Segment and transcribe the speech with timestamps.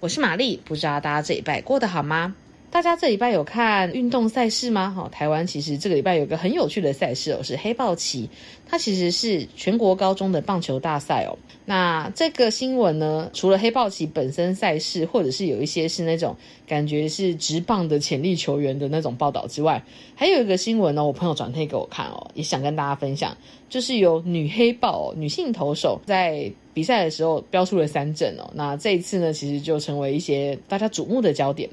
[0.00, 0.62] 我是玛丽。
[0.64, 2.36] 不知道大家这礼拜过得好吗？
[2.70, 4.90] 大家这礼拜有看运动赛事吗？
[4.90, 8.28] 哈，台湾其实这个礼拜有个很有趣的赛事哦，是黑豹旗，
[8.66, 11.38] 它其实是全国高中的棒球大赛哦。
[11.64, 16.36] 那这个新闻呢，除了黑豹旗本身赛事，或者是有一些是那种
[16.66, 19.82] 感觉是直棒的潜力球员的那种报道之外，
[20.14, 23.34] 还有一个新闻呢，我朋友转推给我看哦，也想跟大家分享，
[23.70, 28.50] 就是有女黑豹女性投手在比赛的时候标出了三振哦。
[28.54, 31.68] 那这一次呢，其实就成为一些大家瞩目的焦点。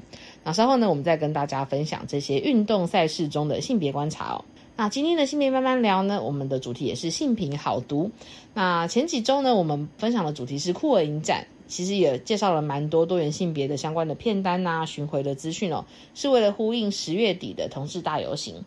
[0.46, 4.44] 那稍后呢，我们再跟大家分享这些运动赛事中的性别观察哦。
[4.76, 8.12] 那今天的性别慢慢聊呢，我们的主题也是性平好读。
[8.54, 18.64] 那前几周呢，我们分享的主题是酷儿影展，其实也介绍了蛮多多元性别的相关的片单呐、巡回的资讯哦，是为了呼应十月底的同志大游行。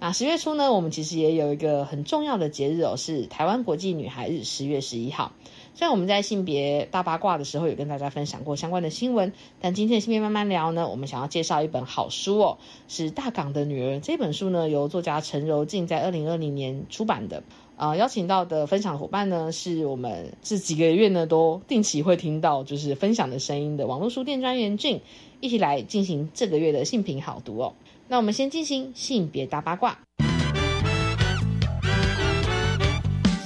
[0.00, 5.32] 那十月初呢，我们其实也有一个很重要的节日哦，是台湾国际女孩日，十月十一号。
[5.74, 17.42] 虽然我们在性别大八卦的时候有跟大家分享过相关的新闻，但今天的性别慢慢聊呢，我们想要介绍一本好书哦，是《大港的女儿》这本书呢，由作家陈柔静在二零二零年出版的。
[17.76, 25.00] 呃，邀请到的分享伙伴呢，是我们这几个月呢都定期会听到就是分享的声音的网络书店专员俊，
[25.40, 27.72] 一起来进行这个月的性品好读哦。
[28.08, 29.98] 那我们先进行性别大八卦，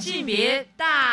[0.01, 1.06] 性别大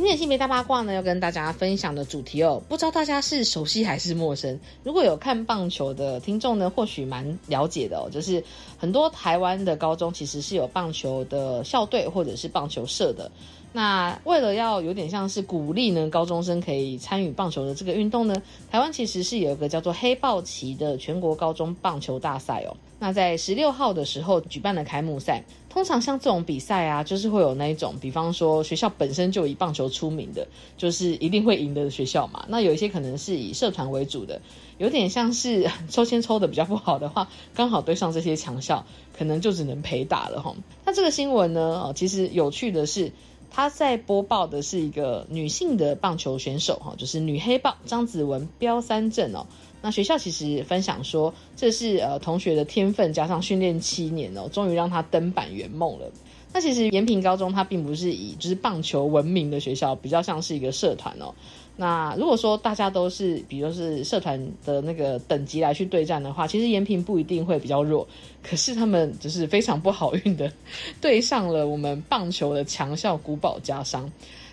[0.00, 4.58] 今天的性别大八卦呢，要跟大家分享的主题哦，不知道大家是熟悉还是陌生。
[4.82, 8.42] 如果有看棒球的听众呢，或许蛮了解的哦，就是
[8.78, 13.30] 很多台湾的高中其实是有棒球的校队或者是棒球社的。
[13.72, 18.34] 那为了要有点像是鼓励呢，高中生可以参与棒球的这个运动呢，
[18.70, 22.76] 台湾其实是有一个叫做黑豹旗的全国高中棒球大赛哦。
[22.98, 25.42] 那在十六号的时候举办了开幕赛。
[25.70, 30.44] 通常像这种比赛啊，就是会有那一种，比方说学校本身就以棒球出名的，
[30.76, 32.44] 就是一定会赢的学校嘛。
[32.48, 34.40] 那有一些可能是以社团为主的，
[34.78, 38.84] 有点像是抽签抽的比较不好的话，刚好对上这些强校，
[39.16, 40.56] 可能就只能陪打了哈。
[40.84, 43.12] 那这个新闻呢，哦，其实有趣的是。
[43.50, 49.46] 他在播报的是一个女性的棒球选手哈，就是女黑棒张子文标三阵哦。
[49.82, 56.10] 那学校其实分享说，这是呃同学的天分加上训练七年哦，终于让他登板圆梦了。
[56.52, 61.32] 那其实延平高中它并不是以就是棒球闻名的学校，比较像是一个社团哦。
[61.76, 68.06] 那如果说大家都是，比如是社团的那个等级来去对战的话，其实延平不一定会比较弱，
[68.42, 70.52] 可是他们只是非常不好运的
[71.00, 74.10] 对上了我们棒球的强校古堡家商。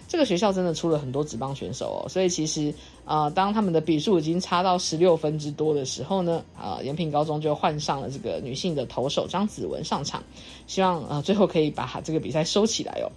[0.10, 2.74] 这个学校真的出了很多职棒选手哦，所以其实
[3.04, 10.24] 啊，当他们的比数已经差到十六分之多的时候呢，啊，延平高中就换上了这个女性的投手张子文上场，
[10.66, 13.12] 希望啊最后可以把这个比赛收起来哦。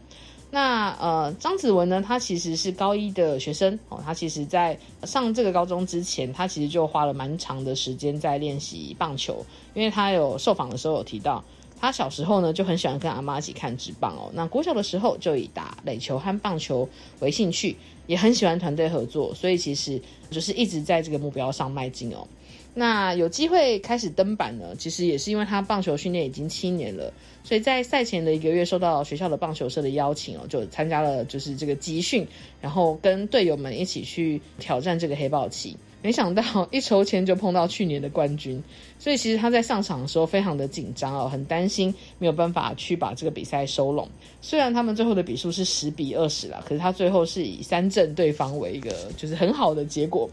[0.52, 2.02] 那呃，张子文呢？
[2.04, 4.02] 他其实是高一的学生哦。
[4.04, 9.46] 他其实，在上这个高中之前，他其实就花了蛮长的时间在练习棒球。
[9.74, 11.44] 因为他有受访的时候有提到，
[11.80, 14.28] 他小时候呢就很喜欢跟阿妈一起看职棒哦。
[14.34, 16.88] 那国小的时候就以打垒球和棒球
[17.20, 17.76] 为兴趣，
[18.08, 20.02] 也很喜欢团队合作，所以其实
[20.32, 22.26] 就是一直在这个目标上迈进哦。
[22.72, 32.26] 那有机会开始登板呢，其实也是因为他棒球训练已经七年了，所以在赛前的一个月受到学校的棒球社的邀请哦，就参加了就是这个集训，
[32.60, 35.76] 然后跟队友们一起去挑战这个黑豹旗。
[36.02, 38.62] 没想到一抽签就碰到去年的冠军，
[38.98, 44.08] 所以其实他在上场的时候非常的紧张哦，很担心没有办法去把这个比赛收拢。
[44.40, 50.30] 虽然他们最后的比数是十比二十啦，可是他最后是以三阵对方为一个就是很好的结果。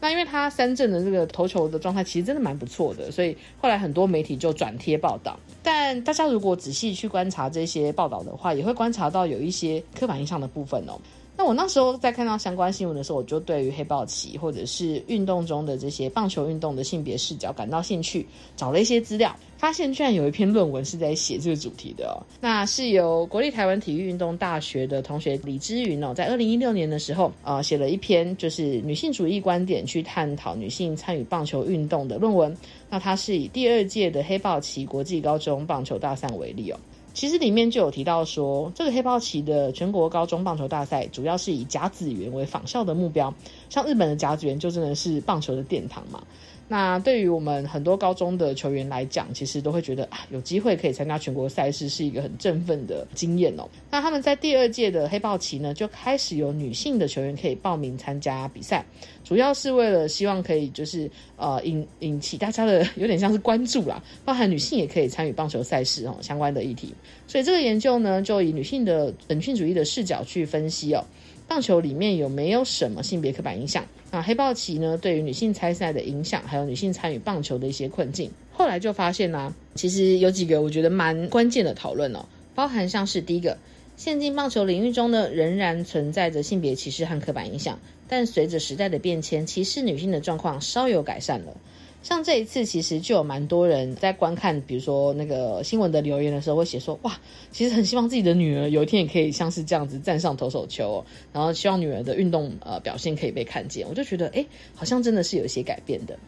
[0.00, 5.38] 那因为他三振的这个投球的状态其实真的蛮不错的，所以后来很多媒体就转贴报道。
[5.62, 10.98] 但大家如果仔细去观察这些报道的话，也会观察到有一些刻板印象的部分哦。
[11.36, 22.16] 那我那时候在看到相关新闻的时候，我就对于黑豹旗或者是运动中的这些棒球运动的性别视角感到兴趣，找了一些资料，发现居然有一篇论文是在写这个主题的哦。
[22.40, 32.56] 那是由国立台湾体育运动大学的同学李之云哦，在二零一六年的时候啊，写了一篇就是女性主义观点去探讨女性参与棒球运动的论文。
[32.88, 36.78] 那它是以第二届的黑豹旗国际高中棒球大赛为例哦。
[37.14, 43.34] 其实里面就有提到说，这个黑豹旗的全国高中棒球大赛主要是以甲子园为仿效的目标，
[43.68, 46.22] 像日本的甲子园就真的是棒球的殿堂嘛。
[46.70, 53.66] 那对于我们很多高中的球员来讲，其实都会觉得啊，有机会可以参加全国赛事是一个很振奋的经验哦。
[53.90, 58.84] 那他们在第二届的黑豹旗呢，就开始有女性的球员可以报名参加比赛，
[59.24, 66.92] 主要是为了希望可以就是呃引引起大家的有点像是关注啦，包含女性也可以参与棒球赛事哦相关的议题。
[67.26, 71.02] 所以这个研究呢，就以女性的女性主义的视角去分析哦。
[71.48, 73.86] 棒球里面有没有什么性别刻板印象？
[74.10, 78.30] 啊，黑豹旗呢对于女性参赛的影响，还有女性参与棒球的一些困境。
[78.52, 83.56] 后来就发现呢，其实有几个我觉得蛮关键的讨论哦，包含像是第一个，
[83.96, 87.78] 现今棒球领域中呢仍然存在着性别歧视和刻板印象，
[88.08, 91.56] 但随着时代的变迁，歧视女性的状况稍有改善了。
[92.00, 97.18] 像这一次，其实就有蛮多人在观看，比如说那个新闻的留言的时候，会写说：“哇，
[97.50, 106.18] 其实很希望自己的女儿有一天也可以像是这样子站上投手球，然后希望女儿的运动呃表现可以被看见。”我就觉得，哎，好像真的是有一些改变的。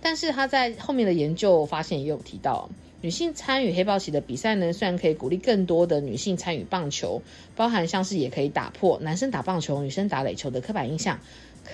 [0.00, 2.70] 但是他在后面的研究发现也有提到，
[3.00, 7.20] 女性参与黑豹旗的比赛呢，虽然可以鼓励更多的女性参与棒球，
[7.56, 11.18] 包含像是也可以打破男生打棒球、女生打垒球的刻板印象。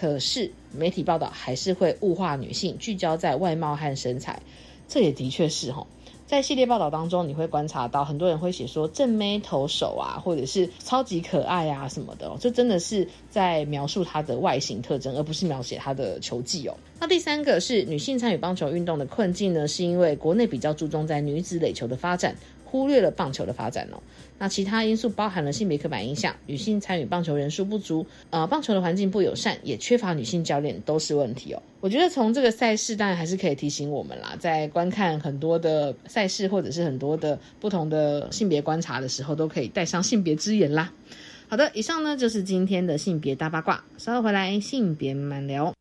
[0.00, 4.41] 可是媒体报道还是会物化女性，聚焦在外貌和身材，
[4.89, 5.87] 这也的确是哈。
[6.27, 16.75] 在系列报道当中，你会观察到很多人会写说正妹投手啊，或者是超级可爱啊什么的哦，这真的是在描述她的外形特征，而不是描写她的球技哦。
[16.99, 22.35] 那第三个是女性参与棒球运动的困境呢，是因为国内比较注重在女子垒球的发展。
[22.65, 24.00] 忽略了棒球的发展哦，
[24.43, 31.62] 那其他因素包含了性别刻板印象、女性参与棒球人数不足、呃，棒球的环境不友善，也缺乏女性教练，都是问题哦。
[31.79, 40.93] 我觉得从这个赛事，当然还是可以提醒我们啦，在观看很多的赛事或者是很多的不同的性别观察的时候，都可以带上性别之眼啦。
[41.47, 45.73] 好的，以上呢就是今天的性别大八卦，稍后回来性别慢聊。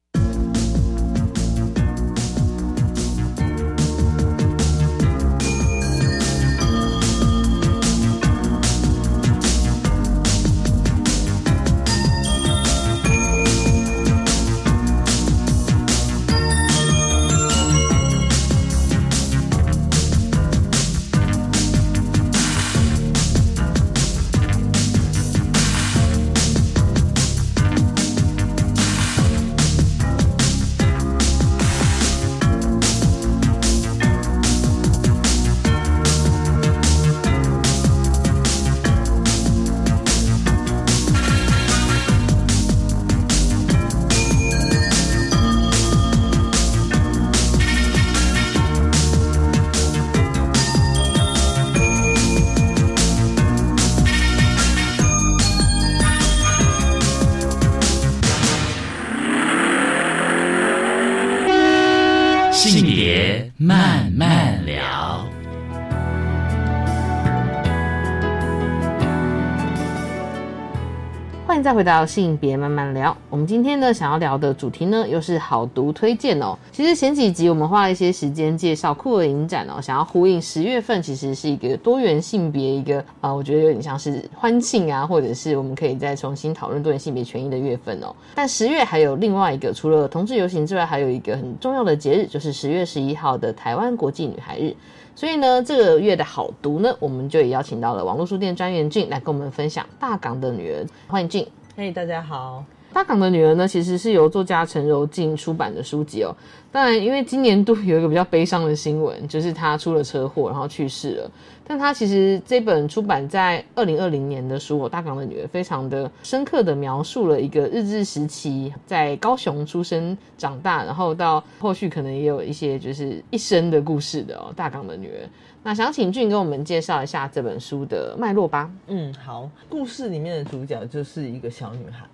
[71.71, 76.53] 再回到性别慢慢聊，我们今天呢想要聊的主题呢又是好读推荐哦。
[76.69, 88.13] 其实前几集我们花了一些时间介绍酷儿影展哦，想要呼应十月份其实是一个多元性别一个啊，我觉得有点像是欢庆啊，或者是我们可以再重新讨论多元性别权益的月份哦。
[88.35, 94.75] 但十月还有另外一个，除了同志游行之外，还有一个很重要的节日，就是十月十一号的台湾国际女孩日。
[95.15, 101.47] 所以呢，这个月的好读呢，我们就也邀请到了网络书店专员俊来跟我们分享《大港的女儿》，欢迎俊。
[101.73, 102.65] 嘿，大家好。
[102.91, 106.35] 大港的女儿呢，其实是由作家陈柔静出版的书籍哦。
[106.69, 111.31] 当然，因为今年度有一个比较悲伤的新闻，就是她出了车祸，然后去世了。
[111.65, 124.51] 但她其实这本出版在二零二零年的书《我大港的女儿》，非常的深刻的描述了一个日治时期在高雄出生长大，然后到后续可能也有一些就是一生的故事的哦。
[124.53, 125.23] 大港的女儿，
[125.63, 128.71] 那想请俊给我们介绍一下这本书的脉络吧。
[128.87, 132.07] 嗯，好，故事里面的主角就是一个小女孩。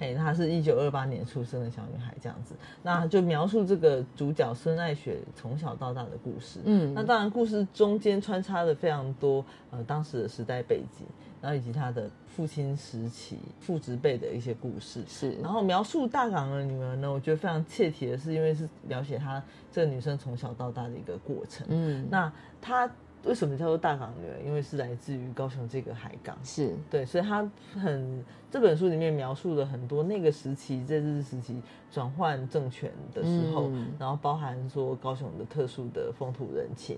[0.00, 6.60] 嘿，她是一九二八年出生的小女孩，这样子，那就描述这个主角孙爱雪从小到大的故事。
[6.64, 11.06] 嗯，那当然故事中间穿插了非常多呃当时的时代背景，
[11.40, 15.02] 然后以及她的父亲时期父职辈的一些故事。
[15.08, 19.42] 是，然后描述大港的女儿呢，我觉得非常切题的是，因为是描写她
[19.72, 21.66] 这个女生从小到大的一个过程。
[21.68, 22.88] 嗯，那她。
[23.24, 24.46] 为什么叫做大港女儿？
[24.46, 36.96] 因为是来自于高雄这个海港，是对，所以她很这本书里面描述了很多那个时期在日治时期转换政权的时候，然后包含说高雄的特殊的风土人情，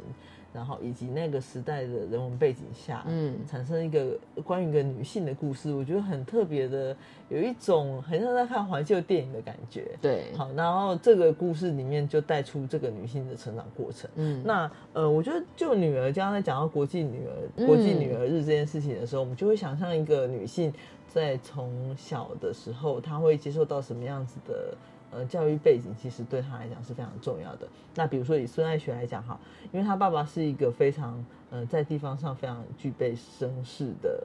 [0.52, 6.96] 然后以及那个时代的人文背景下，嗯，产生一个关于一个女性的故事，我觉得很特别的，
[7.28, 9.96] 有一种很像在看怀旧电影的感觉。
[10.00, 14.10] 对，好，然后这个故事里面就带出这个女性的成长过程。
[14.16, 20.72] 嗯，那呃，我觉得就女儿，刚刚在讲到国际女儿、国际女儿日这件事情的时候，我们就会想象一个女性
[21.06, 24.76] 在从小的时候，她会接受到什么样子的。
[25.12, 27.66] 呃，教育背景其实对他来讲是非常重要的。
[27.96, 29.38] 那比如说以孙爱雪来讲哈，
[29.72, 34.22] 因为他爸爸是一个非常呃在地方上非常具备声势的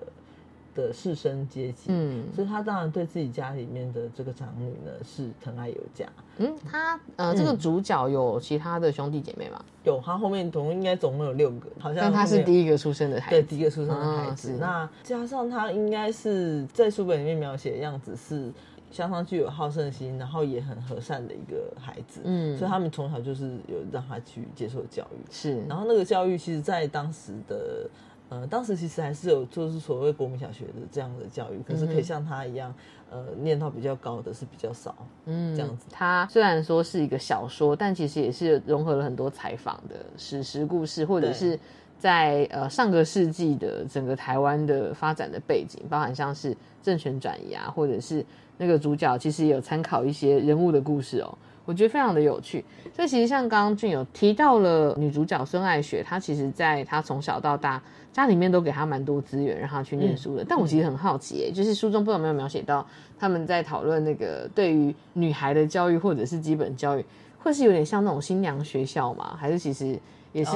[0.75, 6.05] 的士绅阶级，嗯，所以他当然对自己家里面的这个长女呢是疼爱有加。
[6.37, 9.59] 嗯，他呃这个主角有其他的兄弟姐妹吗？
[9.85, 12.03] 有，他后面总共应该总共有六个，好像。
[12.03, 14.55] 但他是第一个出生的孩子，对，第一个出生的孩子。
[14.59, 18.51] 那加上他应该是在书本里面描写的样子是。
[18.95, 25.61] 相当具有好胜心，然后也很和善的一个孩子，嗯，所以他们从小就是有让他去接受教育，是。
[25.67, 27.89] 然后那个教育，其实，在当时的，
[28.29, 32.73] 呃，当时其实还是有就是所谓国民小学的这样的教育，可是可以像他一样，
[33.11, 35.87] 呃，念到比较高的是比较少，嗯，这样子。
[35.91, 41.59] 他虽然说是一个小说，但其实也是融合了很多采访的史实故事，或者是
[41.99, 48.25] 在呃上个世纪的整个台湾的发展的背景，包含像是政权转移啊，或者是。
[48.57, 52.63] 那个主角其实也有参考一些人物的故事哦，我觉得非常的有趣。
[52.95, 57.81] 所以其实像刚刚俊有提到了女主角孙爱雪，她其实在她从小到大
[58.13, 60.45] 家里面都给她蛮多资源让她去念书的。
[60.47, 62.85] 但我其实很好奇，哎，就是书中不知道有没有描写到
[63.19, 67.05] 他们在讨论那个对于女孩的教育或者是基本教育，
[67.37, 69.35] 会是有点像那种新娘学校吗？
[69.37, 69.99] 还是其实
[70.35, 70.51] 也是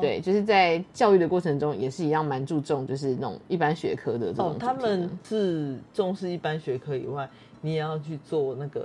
[0.00, 4.58] 对，就是在教育的过程中也是一样蛮注重就是那种一般学科的这种。
[4.58, 7.26] 他们是重视一般学科以外。
[7.64, 8.84] 你也要去做那个，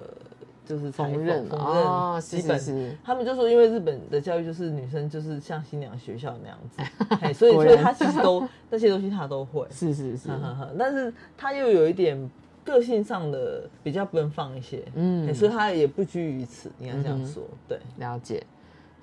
[0.64, 2.98] 就是缝纫，缝纫基本。
[3.04, 9.66] 他们就说，因为日本的教育就是女生就是像新娘学校那样子， 所以所以他其实都那些东西他都会。
[9.74, 10.30] 是是 是，
[10.78, 12.30] 但是他又有一点
[12.64, 17.42] 个性上的比较奔放一些，嗯，所以他也不拘于此，应该这样说。
[17.68, 18.44] 对，了解。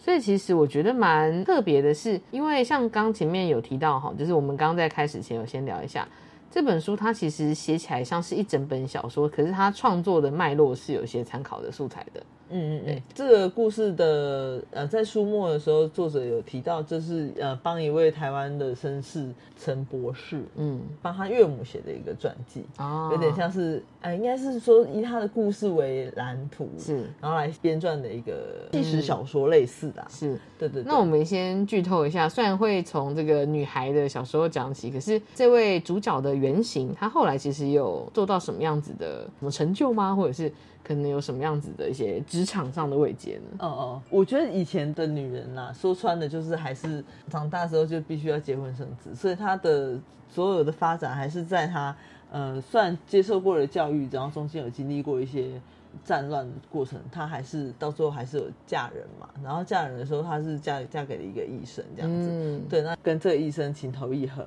[0.05, 6.07] 所以其实我觉得蛮特别的是，因为像刚前面有提到哈，就是我们刚刚在开始前有先聊一下。
[6.51, 12.23] 这本书它其实写起来像是一整本小说，可是它创作的脉络是有一些参考的素材的。
[12.51, 30.83] 嗯嗯嗯，这个故事的呃，在书末的时候，作者有提到，这是呃帮一位台湾的绅士陈博士，嗯，帮他岳母写的一个传记，哦，有点像是呃，应该是说以他的故事为蓝图，是，然后来编撰的一个纪实小说类似的，是对对。
[30.85, 40.15] 那我们先剧透一下，虽然会从这个女孩的小时候讲起，可是这位主角的原型，她后来其实有做到什么样子的什么成就吗？
[40.15, 40.53] 或者是？
[40.87, 43.57] 可能有什么样子的一些职场上的慰藉呢？
[43.61, 51.97] 哦哦，我觉得以前的女人呐，说穿了就是还是长大之后就必须要结婚生子，所以她的所有的发展还是在她
[52.35, 55.61] 呃，算接受过了教育，然后中间有经历过一些
[56.05, 59.29] 战乱过程，她还是到最后还是有嫁人嘛。
[59.41, 64.45] 然后嫁人的时候，她是嫁嫁给了一个医生这样子，嗯对，那跟这个医生情投意合。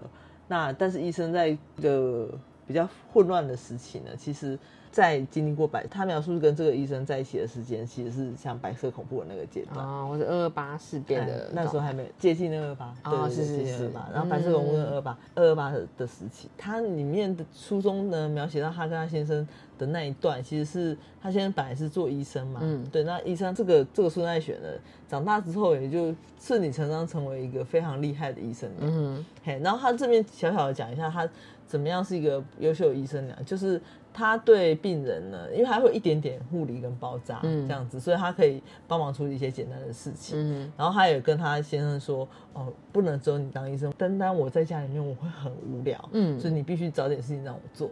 [0.50, 2.30] 那但是医生在一个
[2.68, 4.60] 比较混乱的时期呢，其实。
[4.98, 9.86] 在经历过白，他描述跟这个医生在一起的时间，其实是像白色恐怖的那个阶段。
[9.86, 13.90] 啊，我是二二八事变的那时候还没接近二二八，对是是是。
[13.90, 14.10] 吧？
[14.12, 19.48] 然后白色恐怖跟二二八二二八的时期，它里面的书中呢描写到他跟他先生
[19.78, 24.68] 的那一段，其实是他先生本来是做医生嘛，嗯，对，那医生这个这个孙爱雪呢，
[25.08, 31.28] 长大之后也就顺理成章成为一个非常厉害的医生，嗯，嘿，然后他这边小小的讲一下他
[31.66, 33.36] 怎么样是一个优秀的医生呢？
[33.46, 33.82] 就是。
[34.14, 40.40] 他对病人呢，因为他会一点点护理跟包扎这样子，所以他可以帮忙处理一些简单的事情。
[40.40, 46.10] 嗯，然后他也跟他先生说：“哦，不能只有你当医生，单单我在家里面我会很无聊。
[46.14, 47.92] 嗯，所以你必须找点事情让我做。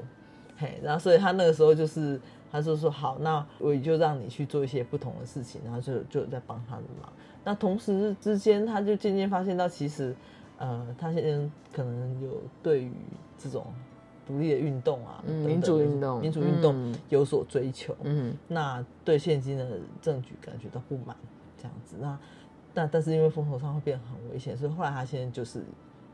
[0.57, 2.19] 嘿，然后所以他那个时候就是，
[2.51, 7.11] 他就说好，那我就让你去做一些不同的事情，然后就就在帮他的忙。
[7.43, 10.15] 那同时之间，他就渐渐发现到，其实
[10.57, 12.91] 呃，他现在可能有对于
[13.37, 13.65] 这种。
[14.27, 21.15] 独立的运动啊，民主运动，民主运动有所追求，嗯，那对现今的政局感觉到不满，
[21.55, 22.17] 这样子，那
[22.73, 25.63] 但但是因为风头上会变很危险，所以后来他现在就是。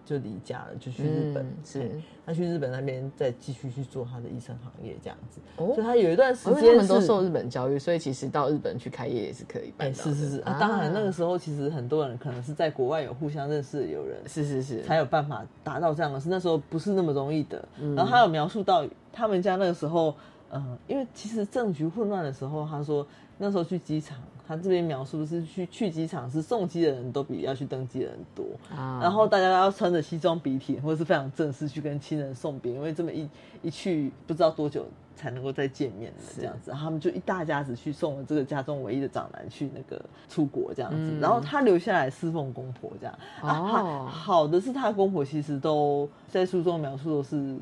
[0.06, 1.46] 就离家了，就去日本。
[1.64, 1.92] 是，
[2.26, 5.40] 他去日本那边再继续去做他的医生行业，这样子。
[5.58, 9.94] 哦，所以他有一段时间他们都受日本教育，所以其实到日本去开业也是可以办。
[9.94, 16.30] 是是是啊，当然那个时候其实很多人可能是在国外有互相认识的友人，是是是，才有办法达到这样的事。
[16.30, 17.64] 那时候不是那么容易的。
[17.96, 20.16] 然后他有描述到他们家那个时候，
[20.50, 23.06] 呃，因为其实政局混乱的时候，他说
[23.38, 24.18] 那时候去机场。
[24.52, 29.00] 他这边描述是去去机场是送机的人都比要去登机的人多，啊。
[29.02, 33.30] 然后大家要穿着西装笔挺或者是非常正式去跟亲人送别，因为这么一
[33.62, 41.20] 一去不知道多久才能够再见面的这样子，然后他们就一大家子去送了这个家中唯一的长男去那个出国这样子，嗯。
[41.22, 43.18] 然后他留下来侍奉公婆这样。
[43.42, 43.66] 啊，哦。
[43.66, 47.56] 好好的是他公婆其实都在书中描述都是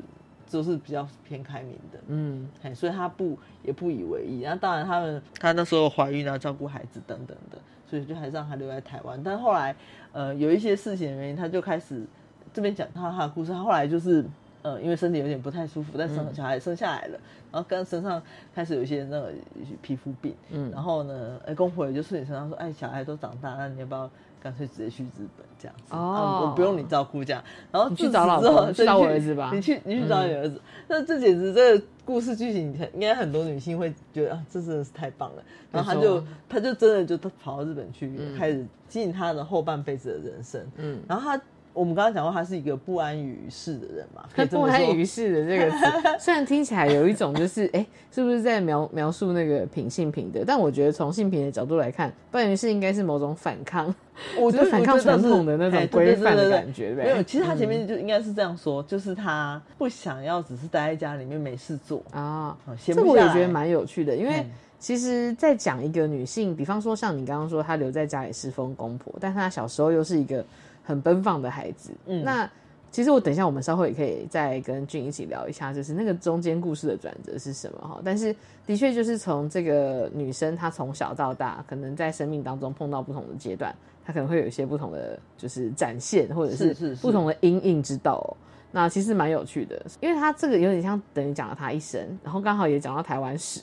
[0.50, 4.40] 都是比较偏开明的，嗯哎，所以他不也不以为意。
[4.40, 9.20] 然后当然他们他那时候怀孕啊，照顾孩子等等的，所以就还是让他留在台湾。
[9.22, 9.74] 但后来
[10.12, 12.04] 呃有一些事情的原因，他就开始
[12.52, 13.52] 这边讲他他的故事。
[13.52, 14.24] 他后来就是
[14.62, 17.18] 呃因为身体有点不太舒服，但生了小孩生下来了，
[17.52, 18.22] 然后跟身上
[18.54, 19.32] 开始有一些那个
[19.80, 24.10] 皮肤病，嗯然后呢，哎公婆也就顺理成章说，哎小孩都长大，那你要不要？
[24.42, 25.98] 干脆直接去日本这样子，哦。
[25.98, 29.50] 啊我不用你照顾这样，然后你去找老公之后对去找我你儿子吧。
[29.52, 35.42] 你去你去找你儿子，那这简直这个故事剧情，应该很多女性会觉得啊，这真的是太棒了。
[35.70, 40.60] 然后他就他就真的就跑到日本去，开始经营他的后半辈子的人生。
[40.76, 41.40] 嗯，然后他
[41.72, 44.62] 我们刚刚讲过，他是一个不安于世的人嘛， 他不。
[44.62, 45.78] 安于世的这个词，
[46.18, 50.44] 虽然听起来有一种就是，哎、是不是在描描述那个品性品德？
[50.46, 53.92] 但我觉得从性品的角度来看，不安于世应该是某种反抗，
[54.38, 70.42] 我觉得 反抗传统的那种规范的感觉，没有，其实他前面就应该是这样说，就是他不想要只是待在家里面没事做，啊，这我也觉得蛮有趣的，因为嗯其实，在讲一个女性，比方说像你刚刚说，她留在家里侍奉公婆，但她小时候又是一个
[70.82, 71.92] 很奔放的孩子。
[72.06, 72.50] 嗯那
[72.90, 78.00] 其实我等一下我们稍后也可以再跟俊一起聊一下，就是那个中间故事的转折是什么哈。
[78.04, 78.34] 但是
[78.66, 83.72] 的确就是从这个女生她从小到大，可能在生命当中碰到不同的阶段，
[84.04, 88.36] 她可能会有一些不同的就是展现，或者是不同的阴影之道、哦。
[88.72, 93.60] 那其实蛮有趣的，因为她这个有点像等于讲了她一生，然后刚好也讲到台湾史。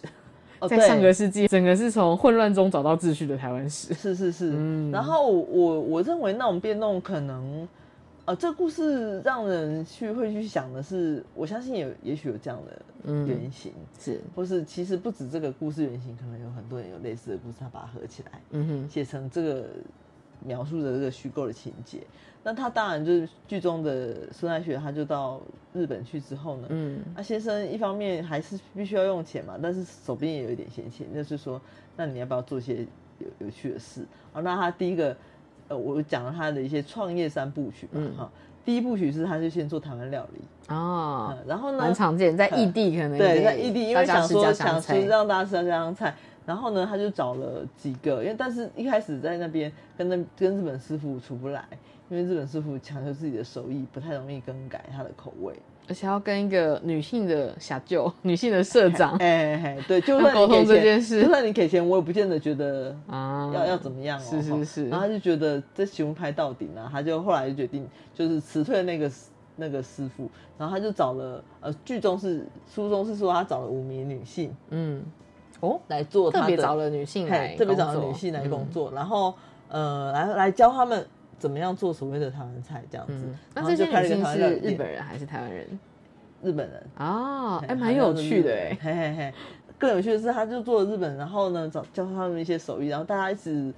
[0.59, 3.93] 哦在上个世纪，整个是从混乱中找到秩序的台湾史。
[3.93, 4.91] 是是是，嗯。
[4.91, 7.67] 然后我我认为那种变动可能，
[8.25, 19.65] 呃，这故事让人去会去想的是，我相信有也许有这样的原型，是，或是其实不止这个故事原型，可能有很多人有类似的故事，他把它合起来，嗯哼，写成这个
[20.45, 21.99] 描述的这个虚构的情节。
[22.43, 25.41] 那他当然就是剧中的孙爱雪，他就到
[25.73, 26.99] 日本去之后呢，嗯。
[27.13, 31.59] 那先生一方面还是必须要用钱嘛，但是手边也有一点闲钱，就是说，
[31.97, 32.85] 那你要不要做些
[33.19, 34.05] 有有趣的事？
[34.31, 35.17] 好，那他第一个，
[35.67, 38.31] 呃，我讲了他的一些创业三部曲嘛，哈、
[38.63, 46.15] 第一部曲是他就先做台湾料理，哦嗯，，然后呢，蛮常见，在异地可能对，在异地，因为想说想吃让大家吃家乡菜，
[46.47, 51.63] 然后呢，他就找了几个，因为但是一开始在那边跟那跟日本师傅处不来，
[52.09, 55.53] 因为日本师傅强求自己的手艺，不太容易更改他的口味。
[55.89, 64.23] 而且要跟一个女性的小舅、女性的社长哎哎哎，对，就要 算沟通这件事就算你给钱，我也不见得觉得啊，要要怎么样哦。
[64.23, 69.11] 是是是然后他就觉得这熊拍到底呢，他就后来就决定就是辞退那个
[69.55, 75.01] 那个师傅，然后他就找了呃，剧中是书中是说他找了五名女性嗯，
[75.59, 79.33] 哦，来做特别找了女性来，特别找了女性来工嗯作，然后
[79.69, 81.05] 呃来来教他们
[81.37, 83.13] 怎么样做所谓的台湾菜这样子。
[83.13, 85.79] 嗯，那然后就开了一个这些女性是日本人还是台湾人？
[86.43, 89.33] 日本人，啊，哎，嘿蛮有趣的哎，嘿嘿嘿。
[89.79, 93.73] 更有趣的是，他就做了日本，然后呢，找教他们一些手艺，然后大家一直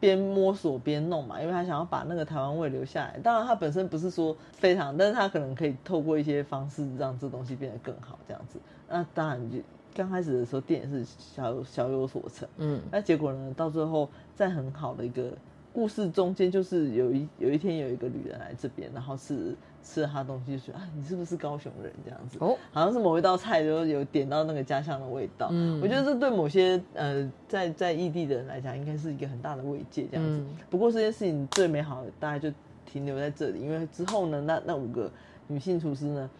[0.00, 3.18] 边摸索边弄嘛，因为他想要把那个台湾味留下来。
[3.22, 8.58] 当然，他本身不是说非常，但是他可能可以透过一些方式让这东西变得更好，这样子。
[8.88, 9.58] 那当然就
[9.98, 15.32] 刚开始的时候，店也是小小有所成，嗯那结果呢，到最后在很好的一个
[15.72, 22.38] 故事中间，就是有一有一天有一个女人来这边，然后吃吃了他东西，就说啊，你是不是高雄人这样子？
[22.40, 25.48] 哦，好像是某一道菜就有点到那个家乡的味道。
[25.50, 30.38] 嗯我觉得这对某些呃在在异地的人来讲，应该是一个很大的慰藉这样子。
[30.38, 32.52] 嗯不过这件事情最美好的大概就
[32.86, 35.10] 停留在这里，因为之后呢，那那五个
[35.48, 36.30] 女性厨师呢，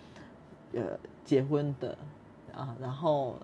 [0.75, 0.83] 呃，
[1.25, 1.99] 结婚的
[2.55, 3.37] 啊，然后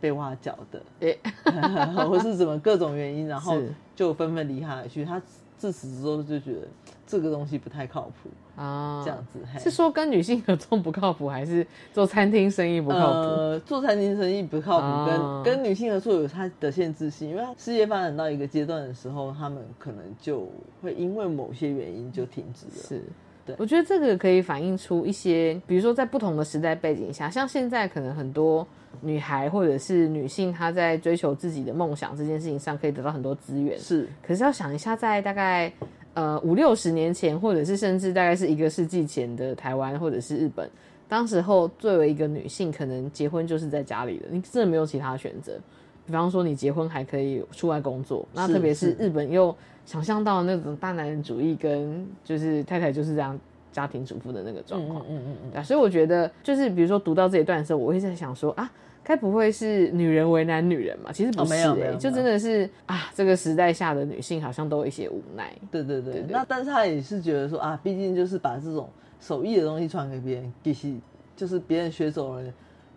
[0.00, 1.18] 被挖角的， 诶
[2.08, 3.56] 或是怎么各种原因，然后
[3.94, 5.04] 就纷纷离他而去。
[5.04, 5.20] 他
[5.56, 6.68] 自此之后就觉得
[7.04, 8.30] 这个东西不太靠谱，
[8.62, 9.40] 啊，这样子。
[9.52, 13.18] 嘿是说跟女性合作不靠谱，还是做餐厅生意不靠谱？
[13.28, 20.48] 呃，做餐厅生意不靠谱，哦跟跟女性合作有它的限制性，因为它事业发展到一个阶段的时候，他们可能就
[20.80, 22.72] 会因为某些原因就停止了。
[22.86, 23.02] 是，
[23.48, 28.66] 对我觉得这个可以反映出一些，比如说在不同的时代背景下，像现在可能很多
[29.00, 33.78] 女孩或者是女性，她在追求自己的梦想这件事情上，可以得到很多资源。
[33.78, 35.72] 是，可是要想一下，在大概
[36.14, 40.70] 呃五六十年前，或者是甚至大概是一个世纪前的台湾或者是日本，
[41.08, 45.58] 当时候作为一个女性，可能结婚就是在家里的，你真的没有其他选择。
[46.06, 49.54] 比方说你结婚还可以出外工作，那特别是日本又
[49.88, 53.40] 想象到那种大男人主义跟就是太太就是这样
[53.72, 58.70] 家庭主妇的那个状况，嗯嗯嗯，所以我觉得就是比如说读到这一段的时候，我会在想说啊。
[59.04, 61.10] 该不会是女人为难女人嘛？
[61.10, 65.50] 其实不是，哎，就真的是啊，这个时代下的女性好像都有一些无奈。
[65.70, 68.86] 对对对，那但是他也是觉得说啊，毕竟就是把这种
[69.18, 71.00] 手艺的东西传给别人，必须
[71.34, 72.44] 就是别人学走了，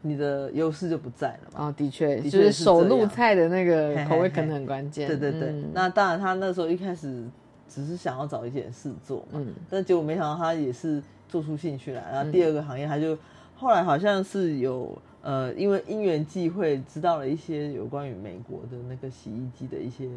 [0.01, 1.65] 你的优势就不在了嘛。
[1.65, 5.07] 哦，的确，就是手入菜的那个口味可能很关键。
[5.07, 7.23] 对对对，那当然他那时候一开始
[7.67, 13.17] 只是想要找一件事做嘛，嗯，但结果没想到他也是做出兴趣来，然后第二个行业他就
[13.55, 14.97] 后来好像是有。
[15.23, 20.09] 呃，因为因缘际会，知道了一些有关于美国的那个洗衣机的一些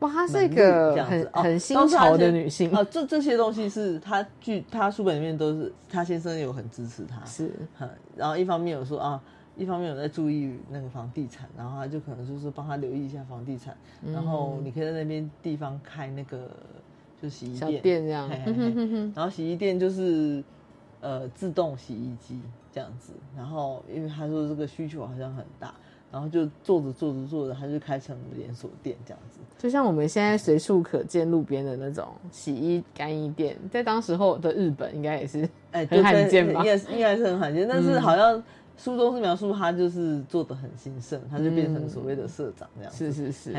[0.00, 2.84] 哇，她是一个很很新潮的女性啊。
[2.90, 7.50] 这这些东西是她据她书本里面都是她先生有很支持她，是，
[8.14, 9.22] 然后一方面有说啊，
[9.56, 13.76] 一方面有在注意那个房地产，然后他就可能就是帮他留意一下房地产，
[14.12, 16.50] 然后你可以在那边地方开那个
[17.20, 18.28] 就洗衣店这样，
[19.14, 20.44] 然后洗衣店就是
[21.00, 22.40] 呃自动洗衣机。
[22.72, 25.74] 这样子，然后因为他说这个需求好像很大，
[26.16, 29.38] 然后就做着做着做着，他就开成连锁店这样子。
[29.58, 36.60] 就像我们现在随处可见路边的那种洗衣干衣店，在当时候的日本应该也是哎很罕见吧？
[36.60, 38.42] 应该是应该是很罕见，但是好像
[38.78, 42.90] 书中是描述他就是做的很兴盛，他就变成所谓的社长这样。
[42.90, 43.52] 是是是，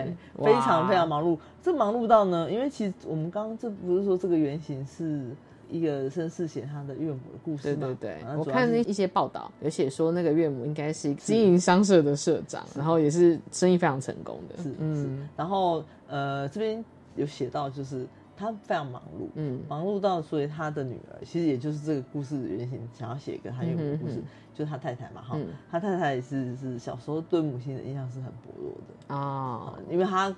[0.44, 1.38] 非常非常忙碌。
[1.62, 5.22] 这忙碌到呢，因为其实我们刚刚这不是说这个原型是。
[5.70, 14.64] 一个绅士写他的岳母的故事对对对，我看一些报道有写说那个岳母应该是经营商社的社长，然后也是生意非常成功的。
[14.64, 16.84] 是嗯，然后呃这边
[17.16, 24.22] 有写到就是他非常忙碌，嗯，忙碌到所以他的女儿其实也就是这个故事的原型，想要写一个他岳母的故事，
[24.54, 25.38] 就是他太太嘛哈，
[25.70, 29.14] 他太太也是是小时候对母亲的印象是很薄弱的。
[29.14, 30.34] 啊，因为他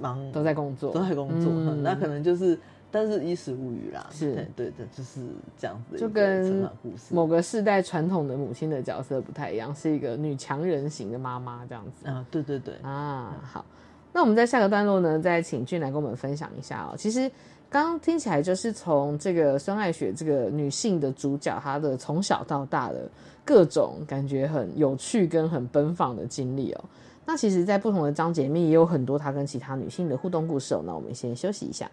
[0.00, 0.92] 忙都在工作。
[0.92, 2.58] 都在工作，那可能就是。
[2.92, 5.22] 但是衣食无余啦，是对的，就是
[5.58, 6.68] 这样子，就跟
[7.10, 13.64] 某个世代传统的母亲的角色不太一样，是一个女强人型的妈妈这样子啊，对对对啊，好，
[14.12, 16.94] 那我们在下个段落呢，再请俊来跟我们分享一下哦。
[16.96, 17.30] 其实
[17.70, 23.10] 刚刚听起来就是从这个孙爱雪这个女性的主角，她的从小到大的
[23.42, 26.84] 各种感觉很有趣跟很奔放的经历哦。
[27.24, 30.82] 那其实，在不同的章节里面也有很多她跟其他女性的互动故事哦。
[30.84, 31.90] 那我们先休息一下。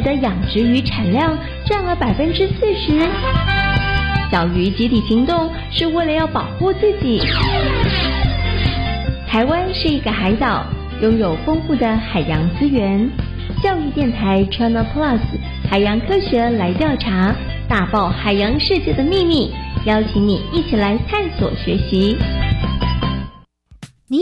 [0.00, 1.36] 的养殖鱼产量
[1.66, 3.06] 占了百分之四十。
[4.30, 7.20] 小鱼集体行动是为了要保护自己。
[9.26, 10.64] 台湾是一个海岛，
[11.02, 13.10] 拥有丰富的海洋资源。
[13.62, 15.18] 教育电台 Channel Plus
[15.68, 17.34] 海洋科学来调查，
[17.68, 19.52] 大爆海洋世界的秘密，
[19.84, 22.16] 邀请你一起来探索学习。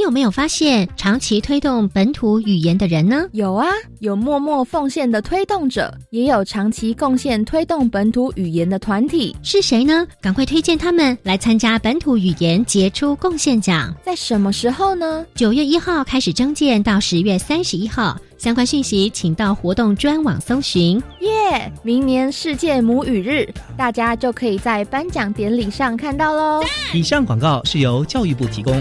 [0.09, 3.27] 你有没有发现长期推动本土语言的人呢？
[3.33, 3.67] 有啊，
[4.01, 9.37] 有默默奉献的推动者，也有长期贡献推动本土语言的团体。
[9.43, 10.07] 是谁呢？
[10.23, 13.95] 赶快推荐他们来参加本土语言杰出贡献奖。
[14.03, 15.27] 在什么时候呢？
[15.35, 18.17] 九月一号开始征件，到十月三十一号。
[18.39, 20.97] 相关讯息请到活动专网搜寻。
[21.21, 21.71] 耶！
[21.83, 26.63] 明年世界母语日，大家就可以在颁奖典礼上看到喽。
[26.95, 28.81] 以上广告是由教育部提供。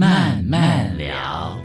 [0.00, 1.60] 慢慢聊，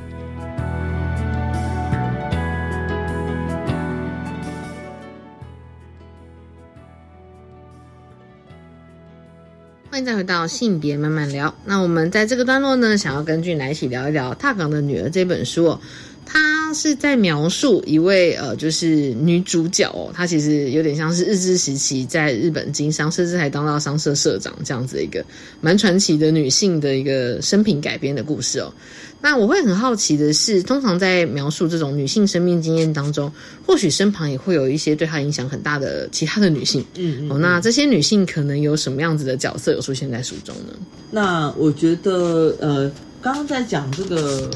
[9.89, 11.56] 欢迎再回到性别慢慢聊。
[11.63, 15.80] 那我们在这个段落呢，想要跟俊来一起聊一聊《踏港的女儿》这本书。
[16.25, 25.23] 他是在描述一位呃，就是女主角哦，她其实有点像是日治时期在日本经商，甚至还当到商社社长这样子的一个
[25.61, 28.73] 蛮传奇的女性的一个生平改编的故事哦。
[29.21, 33.31] 那我会很好奇的是，通常在描述这种女性生命经验当中，
[33.65, 40.73] 或许身旁也会有一些对她影响很大的其他的女性，嗯哦，那这些女性可能有什么样子的角色有出现在书中呢？
[41.11, 44.49] 那我觉得呃，刚刚在讲这个。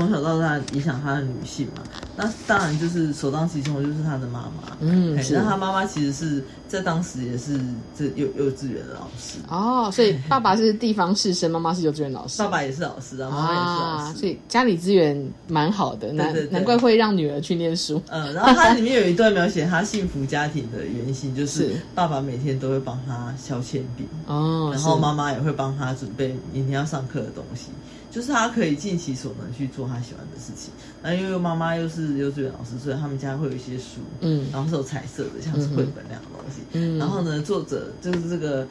[0.00, 1.82] 从小到大影响他的女性嘛，
[2.16, 4.76] 那当然就是首当其冲就是他的妈妈。
[4.80, 7.60] 嗯，那他妈妈其实是在当时也是
[7.94, 9.38] 这幼幼稚园的老师。
[9.48, 12.38] 哦，所以爸爸是地方士绅，妈妈是幼稚园老师。
[12.38, 18.02] 爸爸也是老师啊，妈妈也是老师，所以家里资源蛮好的，难难怪会让女儿去念书。
[18.08, 27.66] 嗯，然后它里面有一段描写他幸福家庭的原型，就是爸爸每天都会帮他削铅笔，哦，然后妈妈也会帮他准备明天要上课的东西。
[28.10, 38.66] 就是他可以尽其所能去做他喜欢的事情，那因为妈妈又是幼稚园老师，所以他们家会有一些书，嗯，然后是有彩色的，像是绘本那样的东西，嗯，然后呢，作者就是这个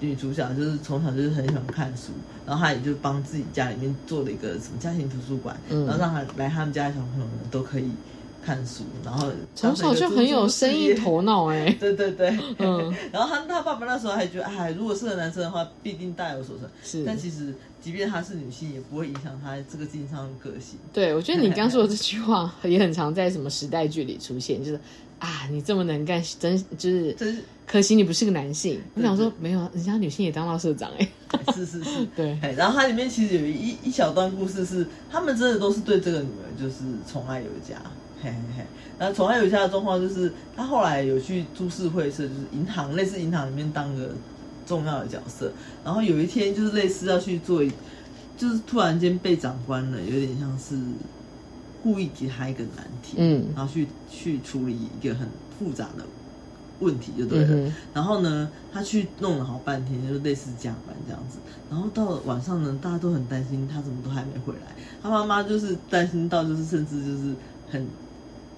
[0.00, 2.12] 女主角，就是从小就是很喜欢看书，
[2.46, 5.84] 然后她也就帮自己家里面做了一个什么家庭图书馆，嗯。
[5.86, 7.90] 然后让他来他们家的小朋友们都可以。
[8.44, 16.68] 看书，然后从小就很有生意头脑 哎，对对对，嗯， 然后他他爸爸那时候还觉得，哎，如果是个男生的话，必定大有所成。
[16.82, 20.78] 是，但其实即便他是女性，也不会影响他这个经商的个性。
[20.92, 24.80] 对，我觉得你刚说的这句话 也很常在什么时代剧里出现，就是
[25.18, 28.78] 啊，你这么能干，真就是真可惜你不是个男性。
[28.94, 31.08] 我想说，没有，人家女性也当到社长哎，
[31.54, 32.38] 是是是，对。
[32.56, 36.76] 然后它里面其实有一一小段故事，是他们真的都是对这个女儿就是
[37.10, 37.80] 宠爱有加。
[38.22, 38.64] 嘿嘿嘿，
[38.98, 44.10] 然后宠爱有下的状况就是，他后来有去株式会社，就是银行类似银行里面当个
[44.64, 45.52] 重要的角色。
[45.84, 47.62] 然后有一天就是类似要去做，
[48.38, 50.74] 就是突然间被长官了，有点像是
[51.82, 56.04] 故意给他一个难题，嗯，然后去去处理一个很复杂的
[56.80, 57.72] 问题就对了。
[57.92, 61.36] 然后呢，他去弄了好半天，就类似加班这样子。
[61.70, 64.74] 然后到了晚上呢，大家都很担心他怎么都还没回来。
[65.02, 67.34] 他妈妈就是担心到就是甚至就是
[67.70, 67.86] 很。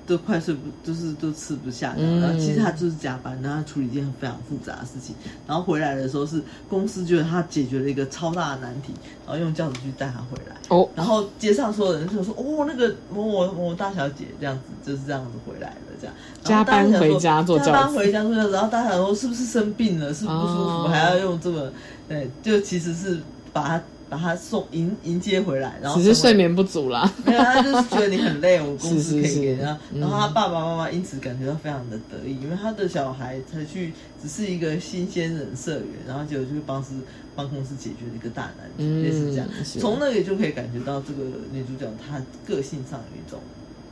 [0.06, 5.14] 都快睡不，就是都吃不下，然后其实他就是加班，然后处理一件非常复杂的事情，
[5.46, 8.94] 然后回来的时候是公司觉得他解决了一个超大的难题，
[9.26, 16.14] 然后用轿子去带他回来，哦，然后街上所有人就说，哦，那个某某某大小姐这样子就是这样子回来了，这样。
[16.44, 21.70] 加班回家坐加班回家坐轿子，然后大家想说是不是生病了，是不舒服，还要用这么，
[22.08, 23.18] 对，就其实是
[23.52, 23.82] 把他。
[24.08, 27.12] 把他送迎迎接回来，然后只是睡眠不足啦。
[27.24, 29.76] 没有，他就是觉得你很累，我公司可以给他。
[29.94, 33.92] 然后他爸爸妈妈因此感觉到非常的得意，因为他的小孩才去
[34.22, 36.90] 只是一个新鲜人社员，然后结果就帮是
[37.34, 39.48] 帮公司解决了一个大难题，类似这样。
[39.80, 43.40] 从那里就可以感觉到这个女主角她个性上有一种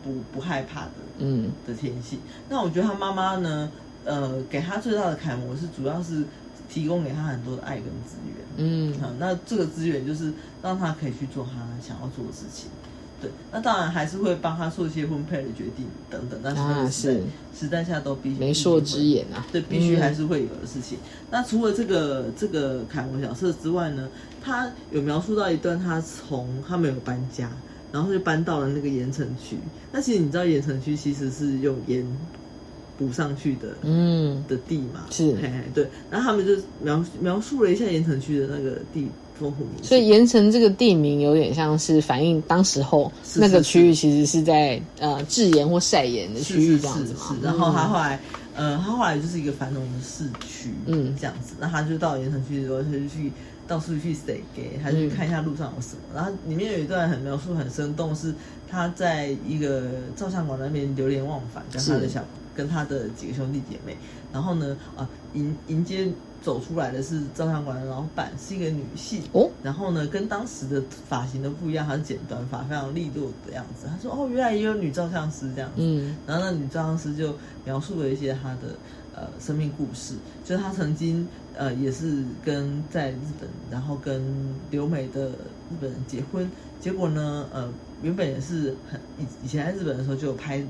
[0.05, 2.21] 不不害怕的嗯的天性。
[2.49, 3.71] 那我觉得她妈妈呢，
[4.05, 6.23] 呃，给她最大的楷模是主要是。
[6.75, 12.69] 提供给他很多的爱跟资源，嗯，好，那这个资源就是让他可以去做他想要做的事情，
[13.23, 17.23] 对，那当然还是会帮他做一些婚配的决定等等，但是
[17.57, 20.99] 时代下都必须媒妁之言啊，对，必须还是会有的事情。
[21.31, 24.09] 那除了这个这个凯文角色之外呢，
[24.43, 27.49] 他有描述到一段，他从他没有搬家，
[27.93, 29.57] 然后就搬到了那个盐城区。
[29.93, 32.05] 那其实你知道盐城区其实是用盐。
[32.97, 47.37] 补上去的，嗯，的地嘛，是，嘿嘿，对，然后他们就描描述了一下盐城区的那个地风土民所以盐城这个地名有点像是反映当时候那个区域其实是在呃制盐或晒盐的区域这样子嘛。
[47.43, 48.21] 然后他后来，
[48.55, 51.55] 呃，他后来就是一个繁荣的市区，嗯，这样子。
[51.59, 53.33] 那他就到盐城区的时候，他就去
[53.67, 56.03] 到处去 say 给，他去看一下路上有什么。
[56.15, 58.33] 然后里面有一段很描述很生动，是
[58.71, 62.25] 他在一个照相馆那边流连忘返，跟他的小。
[62.55, 63.97] 跟他的几个兄弟姐妹，
[64.33, 66.09] 然后呢，啊，迎迎接
[66.43, 69.51] 走出来的是照相馆的老板，是一个女性哦。
[69.63, 73.87] 然后呢，跟当时的发型都不一样，她是剪短发，非常利落的样子。
[73.89, 76.17] 他说：“哦，原来也有女照相师这样子。”嗯。
[76.27, 78.77] 然后那女照相师就描述了一些她的
[79.15, 80.15] 呃生命故事，
[80.45, 84.23] 就是她曾经呃也是跟在日本，然后跟
[84.71, 87.69] 留美的日本人结婚，结果呢，呃，
[88.03, 90.63] 原本也是很以以前在日本的时候就有拍。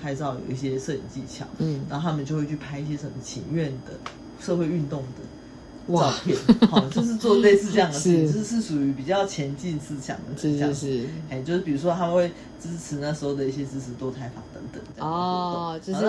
[0.00, 3.92] 拍照有一些摄影技巧，嗯，然后他们就会去拍一些什么情愿的、
[4.40, 6.36] 社会运动的照片，
[6.70, 8.44] 好，就是做类似这样的事情， 是。
[8.44, 12.30] 是属于比较前进思想的，是是是，哎，就是比如说他们会
[12.62, 16.04] 支持那时候的一些支持多胎法等等，哦，就是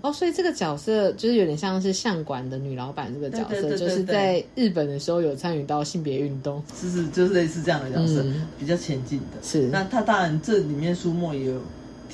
[0.00, 8.24] 哦，所以这个角色就是有点像是相馆的女老板这个角色，就是在日本的时候有参与到性别运动，就是就是类似这样的角色，
[8.58, 11.60] 比较前进的，是，那他当然这里面书墨也有。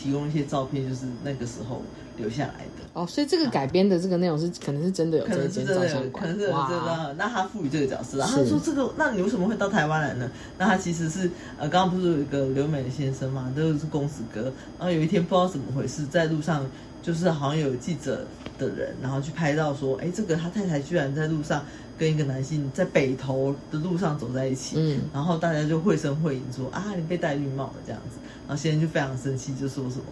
[0.03, 1.81] 提供一些照片，就是那个时候
[2.17, 7.15] 留下来的哦，所以这个改编的这个内容是可能是真的有，可能是真的有，可能是真的。
[7.17, 10.29] 那他赋予这个角色，然后他说这个，那你为什么会到台湾来呢？
[10.59, 14.43] 那他其实是呃，刚刚不是有一个留美的先生嘛，都是公子哥，
[14.79, 16.67] 然后有一天不知道怎么回事，在路上
[17.03, 18.25] 就是好像有记者
[18.59, 21.65] 的人，然后去拍到说，哎，这个他太太居然在路上
[21.99, 28.19] 跟一个男性在北投的路上走在一起，嗯，然后大家就绘声绘影说啊，你被戴绿帽了这样子。
[28.47, 30.05] 然后先生就非常生气，就说什么：“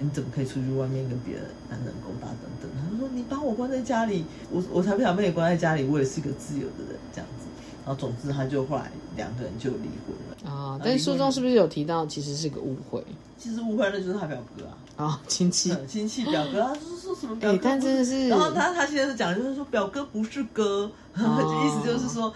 [0.00, 7.43] 你怎么可以出去外面跟别的男人勾搭等等？”他就说：“你把我关在家里，我我才不想被你关在家里，我也是个自由的人。”这样子。
[7.84, 10.80] 然后总之，他就后来两个人就离婚了啊。
[10.82, 13.04] 但书中是不是有提到，其实是个误会？
[13.38, 14.64] 其实误会那就是他表哥
[14.96, 17.60] 啊，啊亲戚亲戚表哥，他就是说什么表哥？
[17.62, 22.32] 但真的是，然后他他现在是讲，就是说表哥不是哥，意思就是说。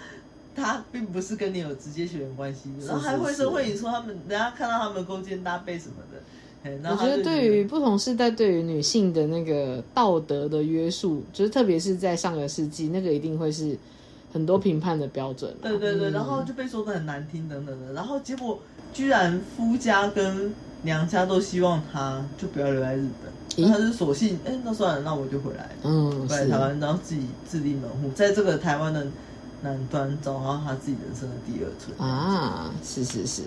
[0.61, 6.91] 他并不是跟你有直接血缘关系，然后还会说会你说他们，人家看到他们勾肩搭背什么的。
[6.91, 13.79] 我觉得对于不同时代，对于女性的那个道德的约束，就是特别是在上个世纪，那个一定会是
[14.33, 15.55] 很多评判的标准。
[15.63, 18.59] 对对对，然后就被说的很难听等等的，然后结果
[18.93, 23.07] 居然夫家跟娘家都希望他就不要留在日
[23.57, 29.07] 本，他就索性哎那算了，那我就回来，嗯，回来台湾，然后自己自立门户，在这个台湾的。
[29.61, 32.09] 南端找到他自己人生的第二春。
[32.09, 33.43] 啊，是是是，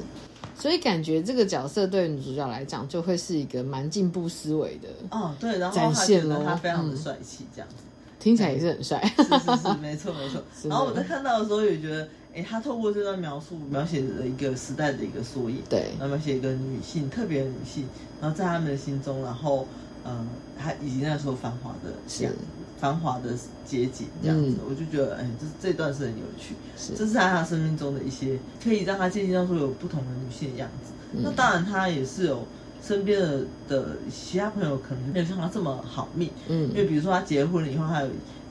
[0.58, 7.76] 所以感觉这个角色对女主角来讲就会是一个蛮进步思维的哦，对，然后展现了他非常的帅气，这样子
[8.22, 10.42] 听起来也是很帅，是是是， 没错没错。
[10.70, 17.88] 然后我在看到的时候也觉得，哎，他透过这段描述描写了一个时代的一个缩影，对，然后描写一个女性特别的女性，
[18.22, 19.68] 然后在他们的心中，然后
[20.06, 21.90] 嗯，他以及那时候繁华的
[22.24, 22.38] 样子。
[22.80, 23.30] 繁华的
[23.64, 26.56] 街景这样子，我就觉得，哎，这这段是很有趣，
[26.98, 30.92] 这是在他生命中的一些可以让他渐渐到说有不同的女性的样子。
[31.22, 32.44] 那当然，他也是有
[32.86, 38.08] 身边的的其他朋友可能没有像他这么好命，嗯，因为比如说他结婚了以后，他有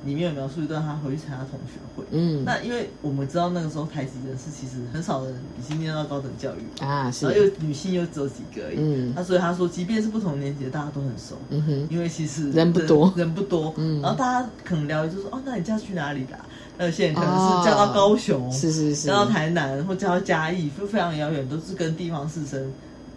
[0.06, 2.04] 里面有描述一段他回去参加同学会。
[2.10, 8.76] 嗯，那因为我们知道那个时候台籍人士其实很少人已经念到高等教育啊，是，然后又女性又只有几个而已。
[8.78, 11.36] 嗯，那所以他说，即便是不同年级的，大家都很熟。
[11.50, 13.74] 嗯哼，因为其实人不多，人不多。
[13.76, 16.38] 嗯，然后大家可能聊就说，哦，那你嫁去哪里啦？
[16.78, 22.64] 那有些人可能是嫁到高雄，是是是，嫁到台南或嫁到嘉义，就非常遥远，都是跟地方士绅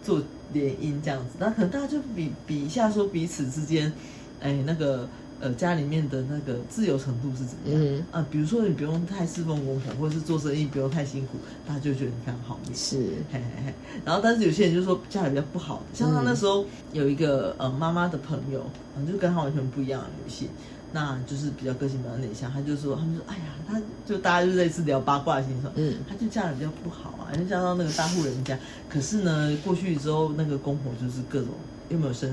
[0.04, 0.22] 做
[0.54, 1.36] 联姻这样子。
[1.40, 3.92] 那可能大家就比比一下，说彼此之间，
[4.40, 5.08] 哎，那个。
[5.40, 8.26] 呃，家里面的那个自由程度是怎么样啊？
[8.32, 11.38] 比如说你不用太侍奉公婆，或者是做生意不用太辛苦，
[11.68, 12.74] 大家就觉得你非常好命。
[12.74, 12.98] 是，
[13.30, 13.74] 嘿嘿嘿。
[14.06, 18.62] 然后，但是有些人就说家里比较不好的，像他那时候有一个呃妈妈的朋友，
[18.96, 20.48] 啊，就跟他完全不一样的女性，
[20.94, 22.50] 那就是比较个性比较内向。
[22.50, 28.58] 他就说，他们说，哎呀，他就大家就类似聊八卦的心说，嗯，他就嫁的比较不好啊，就嫁到那个大户人家。
[28.88, 31.50] 可是呢，过去之后那个公婆就是各种。
[31.90, 32.32] 又没有生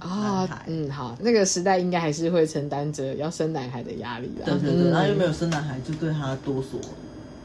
[0.00, 0.48] 啊？
[0.66, 4.44] 嗯，好，那个时代应该还是会承担着要生男孩的压力的。
[4.44, 6.80] 对对对，然后又没有生男孩，就对他多所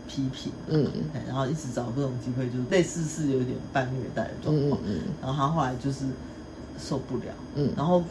[0.07, 0.51] 批评。
[0.69, 0.89] 嗯，
[1.27, 4.81] 然后一直找各种机会，就类似是有点半虐待的状况。
[4.85, 6.05] 嗯嗯，然后他后来就是
[6.79, 7.23] 受不了。
[7.55, 8.01] 嗯，然后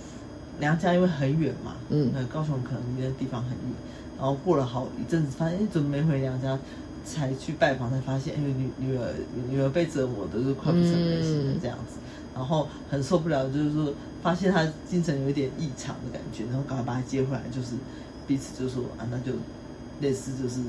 [0.60, 3.58] 娘家因为很远嘛，嗯，高雄可能离那地方很远，
[4.18, 6.56] 然后过了好一阵子，发现哎怎么没回娘家，
[7.04, 9.12] 才去拜访，才发现哎女女儿
[9.48, 11.98] 女儿被折磨的就快不成人形了这样子。
[12.32, 13.92] 然后很受不了，就是说
[14.22, 17.74] 发现她精神有一点异常的感觉，然后赶快把她接回来，就是
[18.26, 19.32] 彼此就说啊，那就
[20.00, 20.60] 类似就是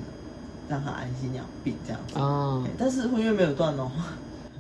[0.68, 2.66] 让她安心养病这样子啊。
[2.78, 3.92] 但是婚约没有断哦，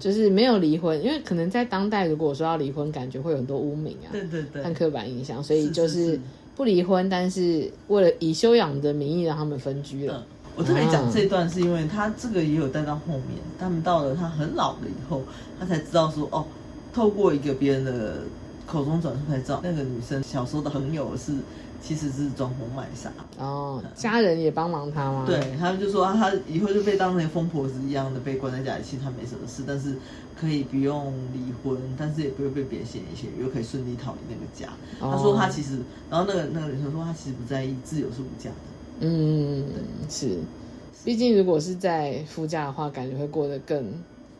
[0.02, 6.20] 就是没有离婚，因为可能在当代如果说要离婚，感觉会有很多污名啊，对对对，和刻板印象，所以就是
[6.56, 10.26] 不离婚，但是为了以修养的名义让他们分居了。
[10.58, 15.22] 我特别讲这段是因为他这个也有带到后面，他们到了他很老了以后，
[15.58, 16.44] 他才知道说哦。
[16.94, 18.16] 透过一个别人的
[18.68, 21.32] 口中转述才知道，那个女生小时候的朋友是
[21.82, 25.26] 其实是装疯卖傻哦，家人也帮忙他吗？
[25.26, 29.96] 对他们就说啊，她以后就被当成疯婆子一样的被关在家里，其实他没什么事，但是
[30.40, 34.72] 可以不用离婚，但是也不会被别人嫌弃，又可以顺利逃离那个家。
[35.00, 35.80] 他说他其实，
[36.10, 38.56] 然后那个那个女生说他其实不在意，自由是无价的。
[39.00, 39.66] 嗯，
[40.08, 40.38] 是，
[41.04, 43.92] 毕竟如果是在夫家的话，感觉会过得更。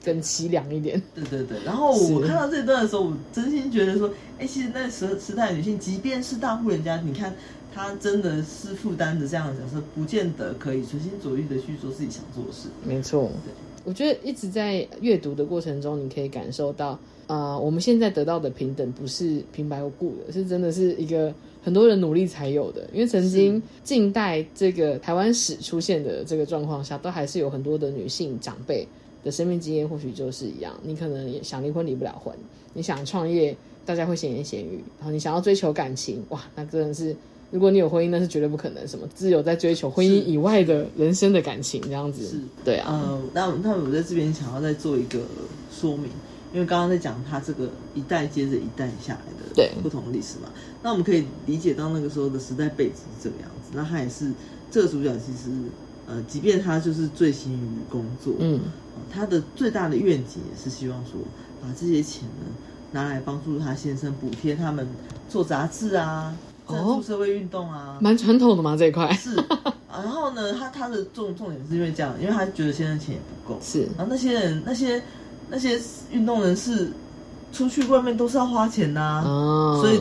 [0.04, 1.02] 更凄凉一点。
[1.14, 7.34] 对对对，然后我看到这段的时候，我真心觉得说，哎，其实那时时代女性，即便是大户人家，你看
[7.74, 12.68] 她真的是负担着这样的角色，不见得可以随心所欲的去做自己想做的事。
[12.84, 21.34] 没错，对，我觉得一直在阅读的过程中，你可以感受到，啊，我们现在得到的平等不是平白无故的，是真的是一个
[21.64, 22.88] 很多人努力才有的。
[22.92, 28.88] 因为曾经近代这个台湾史出现的这个状况下，都还是有很多的女性长辈。
[29.24, 32.34] 的生命经验或许就是一样，你可能也想离婚离不了婚，
[32.74, 33.56] 你想创业，
[33.86, 37.16] 大家会闲言闲语，然后你想要追求感情，哇，那真的是，
[37.52, 45.20] 如果你有婚姻，那是绝对不可能，什么只有在追求婚姻以外的人生的感情这样子，是，对啊，呃，那那我在这边想要再做一个
[45.72, 46.10] 说明，
[46.54, 50.50] 因为刚刚在讲他这个一代接着一代下来的对不同的历史嘛，
[50.82, 54.32] 那我们可以理解到那个时候的时代背景是这个样子，那他也是
[54.72, 55.52] 这个主角其实。
[56.08, 58.60] 呃，即便他就是醉心于工作，嗯，
[59.14, 61.20] 他的最大的愿景也是希望说，
[61.62, 62.46] 把这些钱呢
[62.92, 64.88] 拿来帮助他先生补贴他们
[65.30, 66.36] 做杂志啊，
[66.68, 69.36] 赞助社会运动啊，蛮传统的嘛这一块是。
[69.90, 73.82] 然后呢，他他的重重点是因为这样，因为他觉得先生钱也不够，是。
[73.98, 75.02] 然后那些人那些
[75.50, 75.80] 那些
[76.12, 76.92] 运动人士
[77.52, 80.00] 出去外面都是要花钱呐，哦，所以。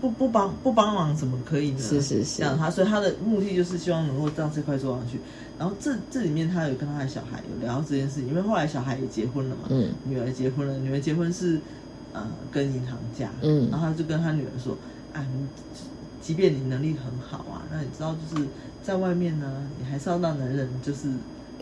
[0.00, 1.78] 不不帮不帮忙怎么可以呢？
[1.78, 5.20] 是是是，这样他，所以他的目的就是希望能够让这块做上去。
[5.58, 11.60] 然后这这里面他有跟他的小孩有聊这件事情，因为后来小孩也结婚了嘛，嗯，女儿结婚了，女儿结婚是
[12.14, 14.74] 呃跟银行家，嗯，然后他就跟他女儿说，
[15.12, 15.22] 啊，
[16.22, 18.46] 即便你能力很好啊，那你知道就是
[18.82, 21.10] 在外面呢，你还是要让男人就是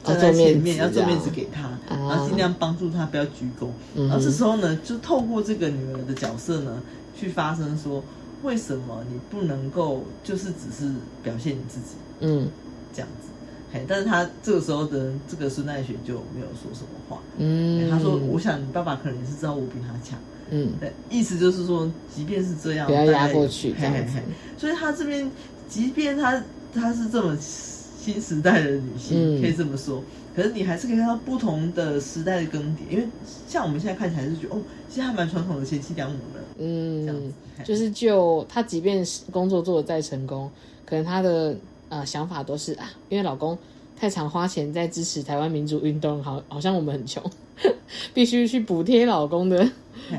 [0.05, 3.68] 站在前面，要做面子给他，然后尽量帮助他，不要鞠躬。
[3.97, 6.80] 然后这时候呢，就透过这个女儿的角色呢，
[7.16, 8.01] 去发生说。
[8.43, 11.97] 为什么你不能够就是只是表现你自己？
[12.20, 12.49] 嗯，
[12.93, 13.28] 这样子，
[13.72, 17.20] 嘿，但是他这个时候的这个孙奈雪就没有说什么话。
[17.36, 20.18] 嗯，他说：“我想你爸爸可能也是知道我比他强。”
[20.51, 20.72] 嗯，
[21.11, 24.14] 意思就是说，即便是这样，不要压过去，这样子。
[24.57, 25.30] 所以他这边，
[25.68, 30.03] 即便他他是这么新时代的女性，可以这么说，
[30.35, 32.81] 可是你还是可以看到不同的时代的更迭。
[32.91, 33.07] 因为
[33.49, 36.41] 像我们现在看起来是觉得，哦，其实还蛮传统的贤妻良母的。
[36.59, 37.33] 嗯，
[37.64, 40.51] 就是就她，即便是工作做的再成功，
[40.85, 41.57] 可能她的
[41.89, 43.57] 呃想法都是啊，因为老公
[43.97, 47.22] 太常花钱在支持台湾民主运动，好好像我们很穷，
[48.14, 49.68] 必须去补贴老公的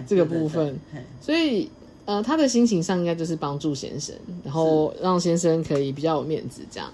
[0.07, 0.78] 这个部分。
[1.22, 1.70] 所以
[2.05, 6.91] 呃，他的心情上应该就是帮助先生，然后让先生可以比较有面子，这样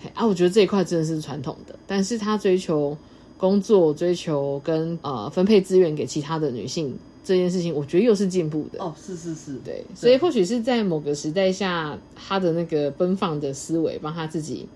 [0.00, 0.26] 是啊。
[0.26, 2.96] 我觉得这一块真的是传统的，但是他追求
[3.36, 8.94] 工作，追求跟呃分配资源给其他的女性这件事情，我觉得又是进步的哦。
[9.00, 14.68] 是是是，对，所以或许是在某个时代下，他的那个奔放的思维，帮他自己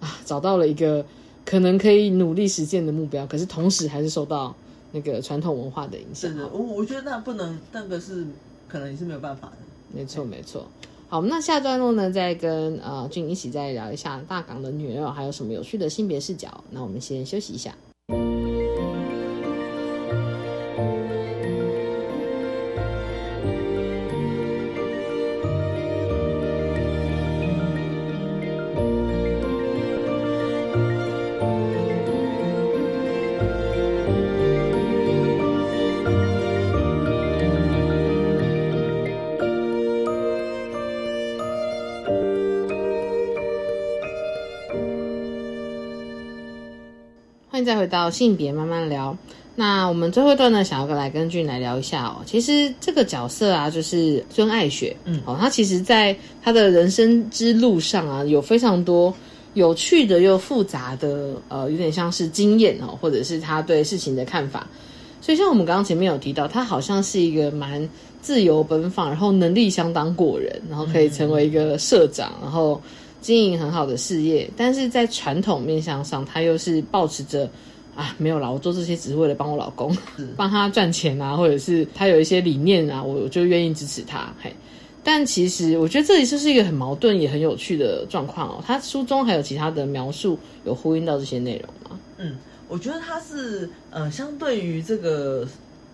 [0.00, 1.04] 啊找到了一个
[1.44, 4.54] 可能可以努力实现的目标，可是同时还是受到
[4.92, 6.30] 那个传统文化的影响。
[6.30, 8.26] 是的，我我觉得那不能，那个是。
[8.68, 9.56] 可能也是没有办法的，
[9.94, 10.66] 没错没错。
[11.12, 16.64] 好，那下段落呢，再跟呃俊一起再聊一下大港的女儿还有什么有趣的性别视角。
[16.70, 17.76] 那我们先休息一下。
[47.64, 49.16] 再回到性别，慢慢聊。
[49.54, 52.22] 那我们最后一段呢，想要来跟俊来聊一下哦。
[52.24, 59.12] 其实这个角色啊，就是孙爱雪，嗯，哦，她其实在她的人生之路上啊，有非常多
[59.52, 64.66] 有趣的又复杂的，呃，有点像是经验哦，或者是他对事情的看法。
[65.20, 67.86] 所以像我们刚刚前面有提到，他好像是一个蛮
[68.22, 72.80] 自由奔放，然后能力相当过人，然后可以成为一个社长，然后。
[73.22, 77.48] 经营很好的事业，但是在传统面向上，他又是保持着
[77.94, 79.96] 啊，没有啦，我做这些只是为了帮我老公，
[80.36, 84.34] 帮他赚钱啊，或者是他有一些理念啊，我就愿意支持他。
[84.42, 84.52] 嘿，
[85.04, 88.64] 但其实我觉得这里就是一个很矛盾也很有趣的状况哦。
[88.66, 91.98] 他书中还有其他的描述，有呼应到这些内容吗？
[92.18, 92.36] 嗯，
[92.68, 95.46] 我觉得他是呃，相对于这个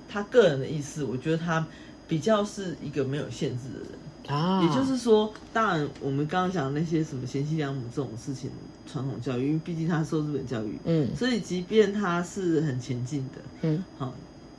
[0.08, 1.66] 他个人的意思，我觉得他
[2.06, 3.88] 比较是一个没有限制的人。
[4.28, 8.50] 啊，也就是说，当然我们刚刚讲那些什么贤妻良母这种事情，
[8.86, 14.14] 传统教育，因为毕竟他受日本教育，嗯，所以即便他是很前进的，嗯，好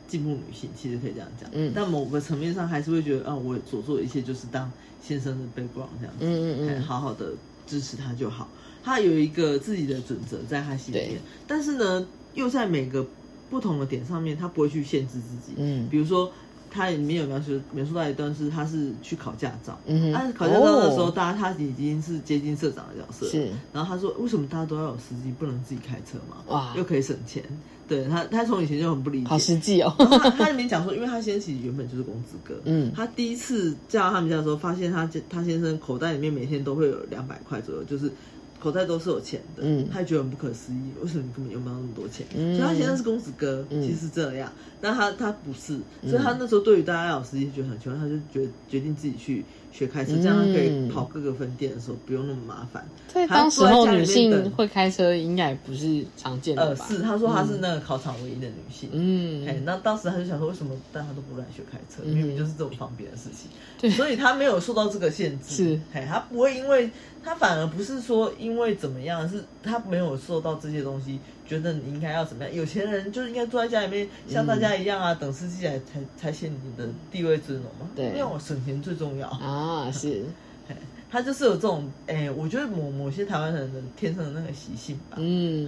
[0.08, 4.72] 进步女性，其实可以这样讲，嗯，但某个层面上还是会觉得，啊，我所做的一切就是当
[5.04, 7.34] 先生的 background 这样子，嗯嗯嗯，好好的
[7.68, 8.50] 支持他就好，
[8.84, 13.06] 他有一个自己的准则在他心里面，但是呢，又在每个
[13.52, 16.32] 不同的点上面，他不会去限制自己，嗯，比如说。
[16.72, 23.52] 他里面有描述描述到一段是，他是去考驾照，嗯，他考驾照的时候，大家他已经是接近社长的角色，是。
[23.74, 26.38] 然后他说，为什么大家都要有司机，不能自己开车嘛？
[26.48, 27.44] 哇，又可以省钱。
[27.88, 29.94] 对他，他从以前就很不理解，好实际哦。
[29.98, 38.12] 他他里面讲说，因为他先生其实原本就是公子哥，嗯，他第一次嫁到他们家的时候，发现他他先生口袋里面每天都会有两百块左右，就是。
[38.60, 42.26] 口袋都是有钱的，嗯，他觉得很不可思议，为什么你根本用不到那么多钱？
[42.32, 44.52] 所以他现在是公子哥，其实是这样，
[44.82, 52.88] 但他他不是，所以他那时候对于大家老司机觉得很奇怪，他就决决定自己去学开车，这样可以跑各个分店的时候不用那么麻烦。
[53.08, 56.88] 在当时候女性会开车应该不是常见的吧？
[56.88, 62.04] 是，他说他是那个考场唯一的女性，嗯，哎，那当时他就想说，为什么大家都不来学开车？
[62.04, 63.50] 明明就是这么方便的事情，
[63.80, 66.90] 对，所以他没有受到这个限制，是，哎，他不会因为。
[67.22, 72.54] 他反而不是说因为怎么样，是他没有受到这些东西，觉得你应该要怎么样。
[72.54, 77.90] 有钱人就应该坐在家里面，像大家一样啊，等司机来才才显你的地位尊荣嘛。
[77.96, 80.24] 对，因为我省钱最重要啊，是。
[81.12, 85.18] 他就是有这种，哎，我觉得某某些台湾人的天生的那个习性吧。
[85.18, 85.68] 嗯，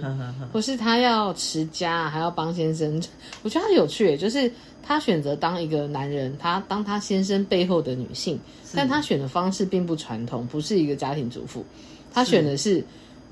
[0.52, 3.02] 不是他要持家，还要帮先生。
[3.42, 4.48] 我觉得他有趣，就是
[4.84, 8.38] 他选择当一个男人，他当他先生背后的女性，
[8.72, 11.66] 但他选的方式并不传统，不是一个家庭主妇。
[12.12, 12.84] 他选的是，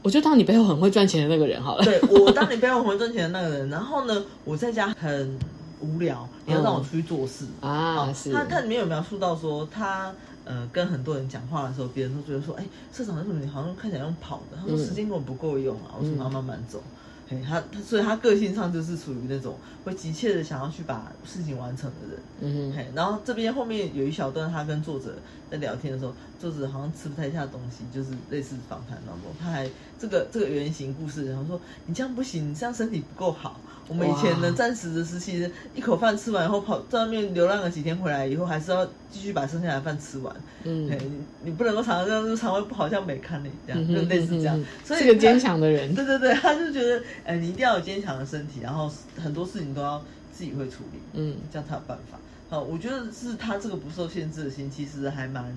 [0.02, 1.84] 我就当你背后很会赚钱的那个人好了。
[1.84, 5.38] 对我当你背后很会赚钱的那个人，然后呢，我在家很
[5.80, 8.12] 无聊，你要让我出去做事 啊。
[8.12, 10.12] 是他他里面有描述到说他。
[10.42, 14.56] 呃，跟很多人讲话的时候，别人都觉得说，哎，社长为什么你好像看起来用跑的？
[14.60, 16.82] 他说时间根本不够用啊，为什么要慢慢走？
[17.28, 22.22] 嘿，他他所以他个性上就是属于那种会急切的想要去把事情完成的人。
[22.40, 25.14] 嗯哼，嘿，然后这边后面有一小段，他跟作者
[25.48, 29.68] 在聊天的时候，作者好像吃不太下东西，就是类似访谈当中，他还
[29.98, 33.60] 这个这个原型故事，然后说你这样不行，你这样身体不够好。
[33.88, 40.34] 我们以前呢暂时的时期，一口饭吃完以后，跑在外面流浪了几天，回来以后还是要继续把剩下的饭吃完。
[40.62, 44.64] 嗯，你你不能够常常这样，肠胃不好像没看你这样，就类似这样。
[44.86, 45.92] 是个坚强的人。
[45.94, 50.00] 对对对，他就觉得，哎，你一定要有坚强的身体，然后很多事情都要
[50.32, 51.00] 自己会处理。
[51.14, 52.18] 嗯，这样才有办法。
[52.48, 55.52] 好，我觉得是他这个不受限制的心，其实还蛮。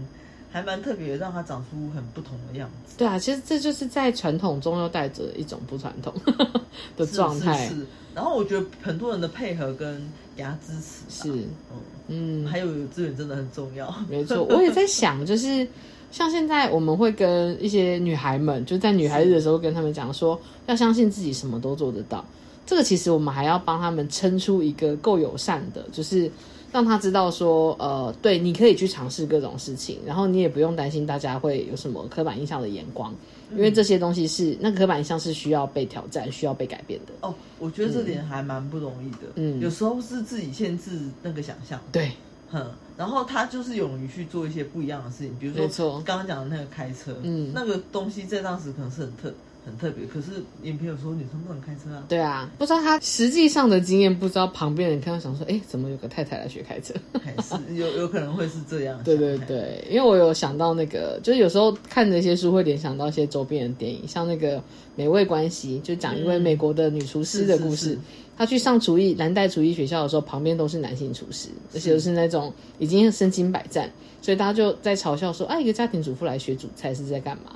[0.54, 2.94] 还蛮特别，让它长出很不同的样子。
[2.96, 6.14] 对啊，其实这就是在传统中又带着一种不传统
[6.96, 7.68] 的状态。
[7.68, 7.76] 是，
[8.14, 10.00] 然后我觉得很多人的配合跟
[10.38, 11.24] 给他支持。
[11.24, 11.32] 是，
[11.72, 13.92] 嗯嗯，还有有资源真的很重要。
[14.08, 15.68] 没错，我也在想，就是
[16.12, 22.24] 像现在我们会跟一些女孩们，就在女孩子的时候跟他们讲说，要相信自己什么都做得到。
[22.66, 26.32] 这个其实我们还要帮他们撑出一个够友善的，就是
[26.74, 33.14] 让他知道说，呃，对，你可以去尝试各种事情，然后你也不用担心大家会有什么刻板印象的眼光。
[33.52, 37.14] 因为这些东西是那刻板印象是需要被挑战、需要被改变的。
[37.22, 39.18] 哦，我觉得这点还蛮不容易的。
[39.36, 41.80] 嗯，有时候是自己限制那个想象。
[41.92, 42.12] 对，
[42.50, 42.66] 哼，
[42.98, 49.32] 然后他就是勇于去做一些不一样的事情，比如说刚刚讲的那个开车，嗯，那个东西在当时可能是很特。
[49.66, 52.04] 很特别，可是也没有说女生不能开车啊。
[52.10, 56.94] 对啊，不知道他实际上的经验，不知道旁边人看到想说，哎，怎么有个太太来学开车？
[57.24, 59.02] 还是 有有可能会是这样。
[59.04, 64.58] 对对对，因为我有想到那个，就是有时候看这些书会联想到一些周边的电影，像那个
[64.96, 67.98] 《美味关系》，就讲一位美国的女厨师的故事。
[68.36, 73.88] 她去上厨艺蓝带厨艺学校的时候，旁边都是男性厨师，而且都是那种已经身经百战，
[74.24, 77.54] 所以大家就在嘲笑说，啊，一个家庭主妇来学煮菜是在干嘛？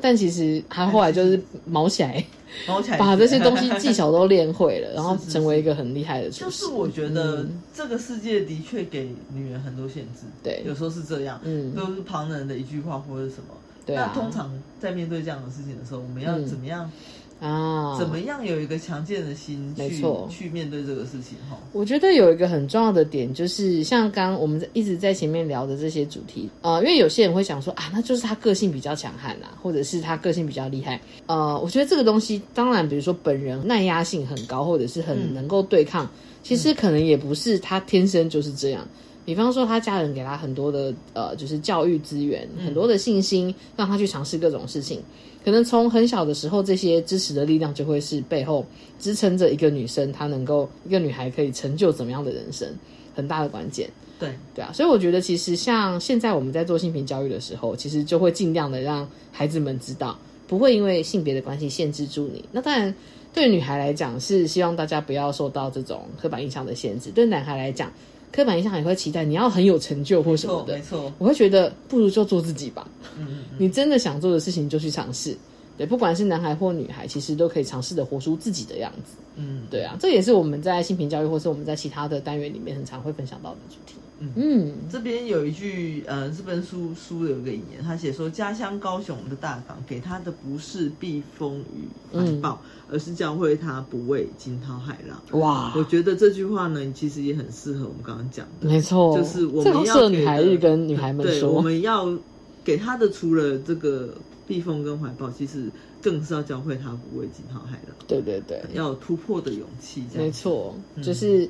[0.00, 2.24] 但其实他后来就是毛起来，
[2.66, 6.44] 毛起来，把这些东西技巧都练会了， 然后成为一个很厉害的厨师。
[6.44, 13.54] 就是我觉得这个世界的确给女人很多限制，对，有时候是这样，嗯，都是旁人的一句话或者什么。
[13.88, 14.50] 那通常
[14.80, 16.90] 在面对这样的事情的时候，我们要怎么样？
[17.38, 21.58] 啊，怎么样有一个强健的心，没错，去面对这个事情哈。
[21.72, 31.00] 我觉得有一个很重要的点，就是像刚我们一直在前面聊的这些主题啊，因为有些人会想说啊，那就是他个性比较强悍啊，或者是他个性比较厉害。
[31.26, 36.10] 呃，我觉得这个东西，当然，比如说本人耐压性很高，或者是很能够对抗，
[36.42, 38.88] 其实可能也不是他天生就是这样。
[39.26, 45.02] 比方说，他家人给他很多的呃，就是教育资源，很多的信心，让他去尝试各种事情。
[45.44, 48.64] 可能从很小的时候，这些支持的力量就会是背后
[49.00, 52.68] 支撑着一个女生，她能够一个女孩可以成就怎么样的人生，
[53.14, 53.90] 很大的关键。
[54.18, 60.16] 对对啊，所以我觉得其实像现在我们在做性平教育的时候，其实就会尽量的让孩子们知道，
[60.46, 62.44] 不会因为性别的关系限制住你。
[62.52, 62.94] 那当然，
[63.34, 67.92] 对女孩来讲是希望大家不要受到这种刻板印象的限制；对男孩来讲。
[68.32, 72.86] 刻板印象也会期待你要很有成就或什么的，没错，我会觉得不如就做自己吧。
[73.18, 75.36] 嗯，你真的想做的事情就去尝试，
[75.78, 79.16] 对，不管是男孩或女孩，其实都可以尝试的活出自己的样子。
[79.36, 83.94] 嗯，对啊，这也是我们在性平教育或是我们在其他的单元里面很常会分享到的主题。
[84.18, 102.10] 嗯，这边有一句，呃，这本书书有一个引言，他写说：“家乡高雄的大港给他的不是避风雨怀抱，而是教会他不畏惊涛骇浪。”哇，我觉得这句话呢，其实也很适合我们刚刚讲的，没错，就是我们要女孩子跟女孩们说，我们要
[102.64, 104.14] 给他的除了这个
[104.46, 107.94] 避风跟怀抱，其实更是要教会他不畏惊涛骇浪。
[108.06, 110.04] 对对对，要有突破的勇气。
[110.14, 111.46] 没错，就是。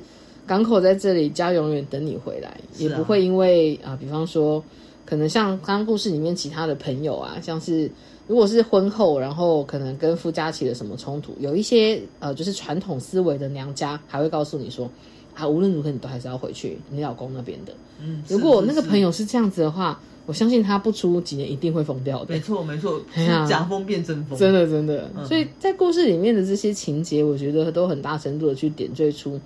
[0.47, 4.63] 港口在这里，家永远等你回来，也不会因为啊，比方说，
[5.05, 7.91] 可能像刚刚故事里面其他的朋友啊，像是
[8.27, 14.89] 如果是婚后，然后可能跟夫家起了什么冲突，有一些呃，就是传统思维的娘家还会告诉你说
[15.35, 17.73] 啊，无论如何你都还是要回去你老公那边的。
[18.01, 22.33] 嗯，如果那个朋友是这样子的话，我相信他不出几年一定会疯掉的。
[22.33, 23.01] 没错，没错，
[23.47, 25.09] 假疯变真风，真的真的。
[25.25, 29.39] 所以在故事里面的这些情节，我觉得都很大程度的去点缀出。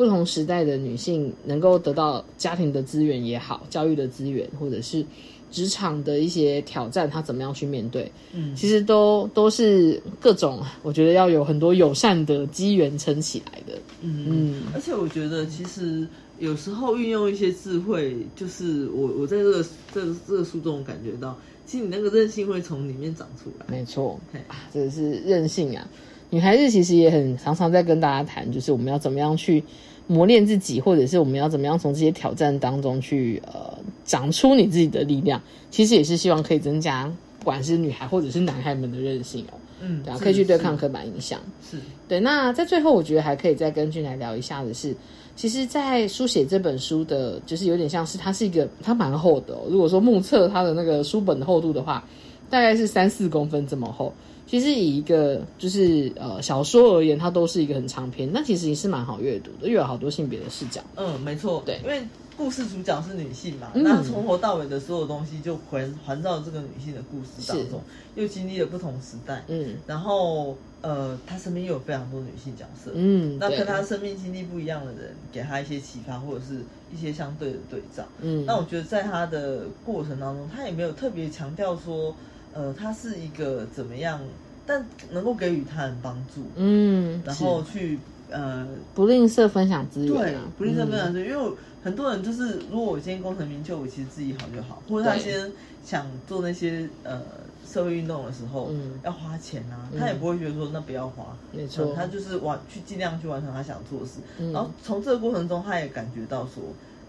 [0.00, 5.04] 不同时代的女性能够得到家庭的资源也好，教育的资源，或者是
[5.50, 8.10] 职场的一些挑战，她怎么样去面对？
[8.32, 13.78] 嗯，其实都都是各种，我觉得要有很多友善的机缘撑起来的。
[14.00, 23.66] 嗯嗯，而且我觉得其实有时候运用一些智慧，就是我我在这个这这个书中感觉到，其实你那个韧性会从里面长出来。
[23.68, 25.86] 没错，啊，这是韧性啊。
[26.30, 29.62] 女孩子其实也很常常在跟大家谈，就是我们要怎么样去。
[30.10, 35.40] 磨练自己，或者是我们要怎么样从这些挑战当中去呃长出你自己的力量，
[35.70, 37.06] 其实也是希望可以增加
[37.38, 39.54] 不管是女孩或者是男孩们的韧性哦。
[39.80, 41.38] 嗯，对啊，可以去对抗刻板印象。
[41.70, 42.18] 是对。
[42.18, 44.94] 那在最后，我觉得还可以再跟俊来聊一下的是，
[45.36, 49.56] 其实，在书写这本书的，就是有点像是它是一个它蛮厚的。
[49.70, 52.04] 如果说目测它的那个书本的厚度的话，
[52.50, 54.12] 大概是三四公分这么厚。
[54.50, 60.80] 其实以一个就是呃小说而言，它都是一个很长篇，但其实也是蛮好阅读的，又有好多性别的视角。
[60.96, 62.02] 嗯，没错，对，因为
[62.36, 67.80] 故事主角是女性嘛，那从头到尾的所有东西就环环绕这个女性的故事当中，
[68.16, 82.12] 又经历了不同时代，嗯，然后呃，她身边又有非常多女性角色，嗯，那跟她生命经历不一样的人，给她一些启发或者是一些相对的对照，嗯，那我觉得在她的过程当中，她也没有特别强调说。
[82.52, 84.20] 呃，他是一个怎么样？
[84.66, 87.98] 但能够给予他人帮助，嗯，然后去
[88.30, 95.50] 呃不吝啬分享资源、啊，对，不吝啬分享资源，因为很多人就是如果我今天功成名就，我其实自己好就好，或者他先
[95.84, 97.20] 想做那些呃。
[97.62, 104.18] 社会运动的时候，嗯，要花钱啊，他也不会觉得说那不要花，没错，他就是完去尽量去完成他想做的事。
[104.52, 106.64] 然后从这个过程中，他也感觉到说，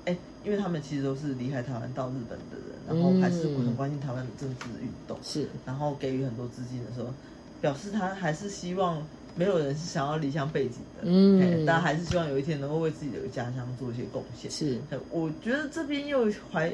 [0.05, 7.13] 哎，因为他们其实都是离开台湾到日本的人，然后还是很关心台湾的政治运动，是，然后给予很多资金的时候，
[7.61, 9.01] 表示他还是希望
[9.35, 14.49] 没有人是想要离乡背景的，嗯，大家还是希望有一天能够为自己的家乡做一些贡献。
[14.49, 14.79] 是，
[15.09, 16.71] 我觉得这边又怀。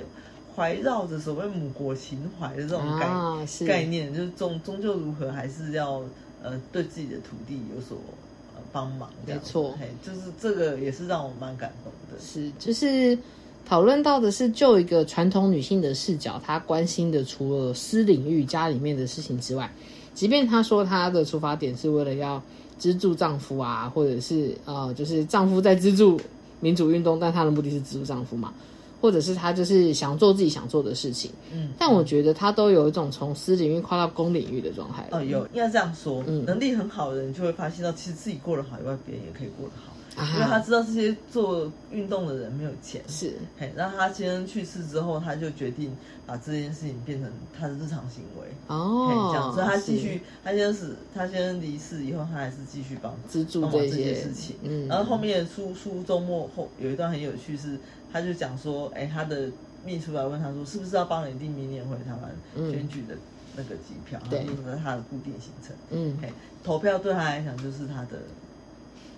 [0.55, 6.03] 怀绕着所谓母国情怀的这种概概念，就是终终究如何还是要
[6.41, 8.26] 呃对自己的土地有所呃
[8.71, 9.73] 帮忙，没错，
[10.05, 12.21] 就是这个也是让我蛮感动的。
[12.21, 13.17] 是，就是
[13.65, 19.71] 讨论到的是就一个传统女性的视角，她关心的除了私领域家里面的事情之外，
[20.13, 22.41] 即便她说她的出发点是为了要
[22.77, 26.19] 资助丈夫啊，或者是呃就是丈夫在资助
[26.59, 28.53] 民主运动，但她的目的是资助丈夫嘛。
[29.01, 35.07] 或者是他就是想做自己想做的事情，嗯，但我觉得他都有一种从私领域跨到公领域的状态。
[35.11, 39.93] 哦，有应该这样说，嗯，能力很好的人就会发现到，其实自己过得好以外，别人也可以过得好。
[40.33, 45.95] 因为他知道这些做运动的人没有钱，是，嘿，那他先生去世之后，他就决定
[46.25, 57.77] 把这件事情变成他的日常行为，哦，这样，所以他继续，他先是他先生离世以后，他还是继续帮资助这些事情，嗯，然后后面书书周末后有一段很有趣是，
[58.11, 59.49] 他就讲说，哎，他的
[59.85, 63.15] 秘书来问他说，是不是要帮你订明年回台湾选举的
[63.55, 66.31] 那个机票，对，那是他的固定行程，嗯，嘿，
[66.63, 68.19] 投票对他来讲就是他的。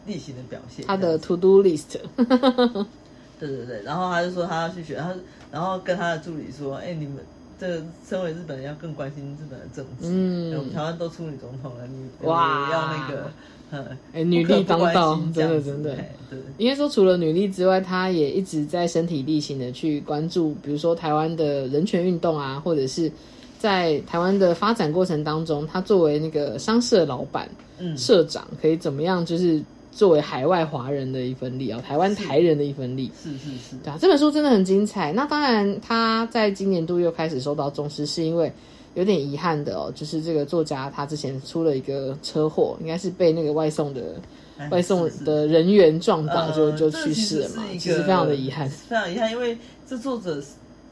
[0.06, 2.00] 例行的表现，他的 to do list，
[3.38, 5.14] 对对对，然后他就说他要去选，他
[5.52, 7.18] 然后跟他的助理说，哎，你们
[7.60, 12.72] 这身为日本人要更关心日本的政治，嗯，我们台湾都出女总统了，你哇。
[12.72, 13.32] 要那个，
[14.14, 15.96] 哎，女力当道，真的真的，
[16.30, 23.12] 对，应该说除了女力之外，她也一直在身体力行的去关注，比如说台湾的人权运动啊，或者是
[23.58, 27.50] 在台湾的发展过程当中，她作为那个商社老板、
[27.96, 29.62] 社长，可以怎么样，就是。
[29.92, 35.12] 作为海外华人的一份力啊，台湾台人的一份力，是是是，对啊，这本书真的很精彩。
[35.12, 38.50] 那当然，他在今年度又开始受到重视，是因为
[38.96, 44.16] 有点遗憾的哦，就是这个作家他之前出了一个车祸，应该是被那个外送的
[44.72, 50.42] 外送的人员撞到，就就去世了嘛，其实非常的遗憾，非常遗憾，因为这作者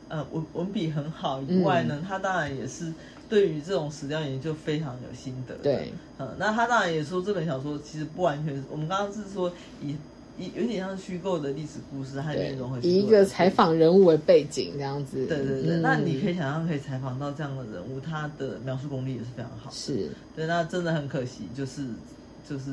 [0.07, 2.93] 呃文文笔很好，以外呢，他当然也是。
[3.29, 5.53] 对于这种史料研究非常有心得。
[5.55, 9.51] 对，嗯，那他当然也说这本小说其实不完全，我们刚刚是说
[9.83, 9.97] 以以
[10.37, 15.25] 有点像虚构的历史故事，它里面融合以一个采访人物为背景这样子。
[15.25, 19.71] 对对对，那你可以想象可以采访到这样的人物，他的描述功力也是非常好。
[19.71, 21.81] 是，对，那真的很可惜，就是
[22.47, 22.65] 就是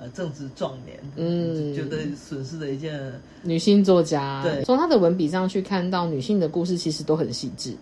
[0.00, 4.42] 呃正值壮年，嗯，觉得损失了一件女性作家。
[4.42, 7.76] 对，从他的文笔上去看到女性的故事，其实都很细致。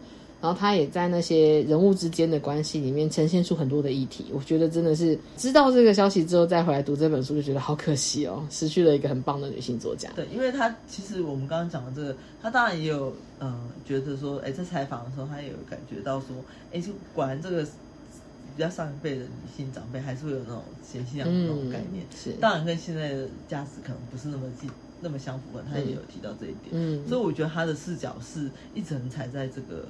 [0.45, 10.11] 然后他也在那些人物之间的关系里面呈现出很多的议题，我觉得真的是知道这个消息之后再回来读这本书，就觉得好可惜哦，失去了一个很棒的女性作家。
[10.15, 16.37] 对，因为他其实我们刚刚讲的这个，他当然也有嗯觉得说，哎，在采访的时候他也有感觉到说，
[16.75, 24.69] 哎，就果然这个比较上一辈的女性长辈还是会有那种贤妻良母那种概念，是当然跟现在的价值可能不是那么近
[25.01, 26.73] 那么相符合，他也有提到这一点。
[26.73, 29.89] 嗯，所以我觉得他的视角是一直很踩在这个。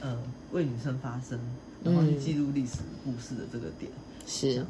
[0.00, 0.16] 呃，
[0.52, 1.38] 为女生发声，
[1.84, 3.90] 然后去记录历史故事的这个点
[4.26, 4.64] 是。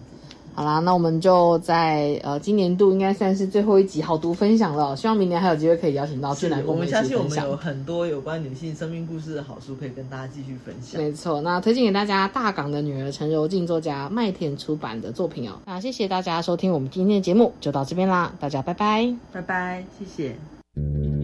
[0.55, 10.99] 好啦，那我们就在呃今年度应该算是最后一集好读分享了，希望明年还有机会可以邀请到俊来跟我们相信我们有很多有关女性生命故事的好书可以跟大家继续分享。
[10.99, 15.61] 没错，那推荐给大家大港的女儿陈柔静作家麦田出版的作品哦。
[15.66, 21.16] 那谢谢大家收听我们今天的节目，就到这边啦，大家拜拜，拜拜，谢谢。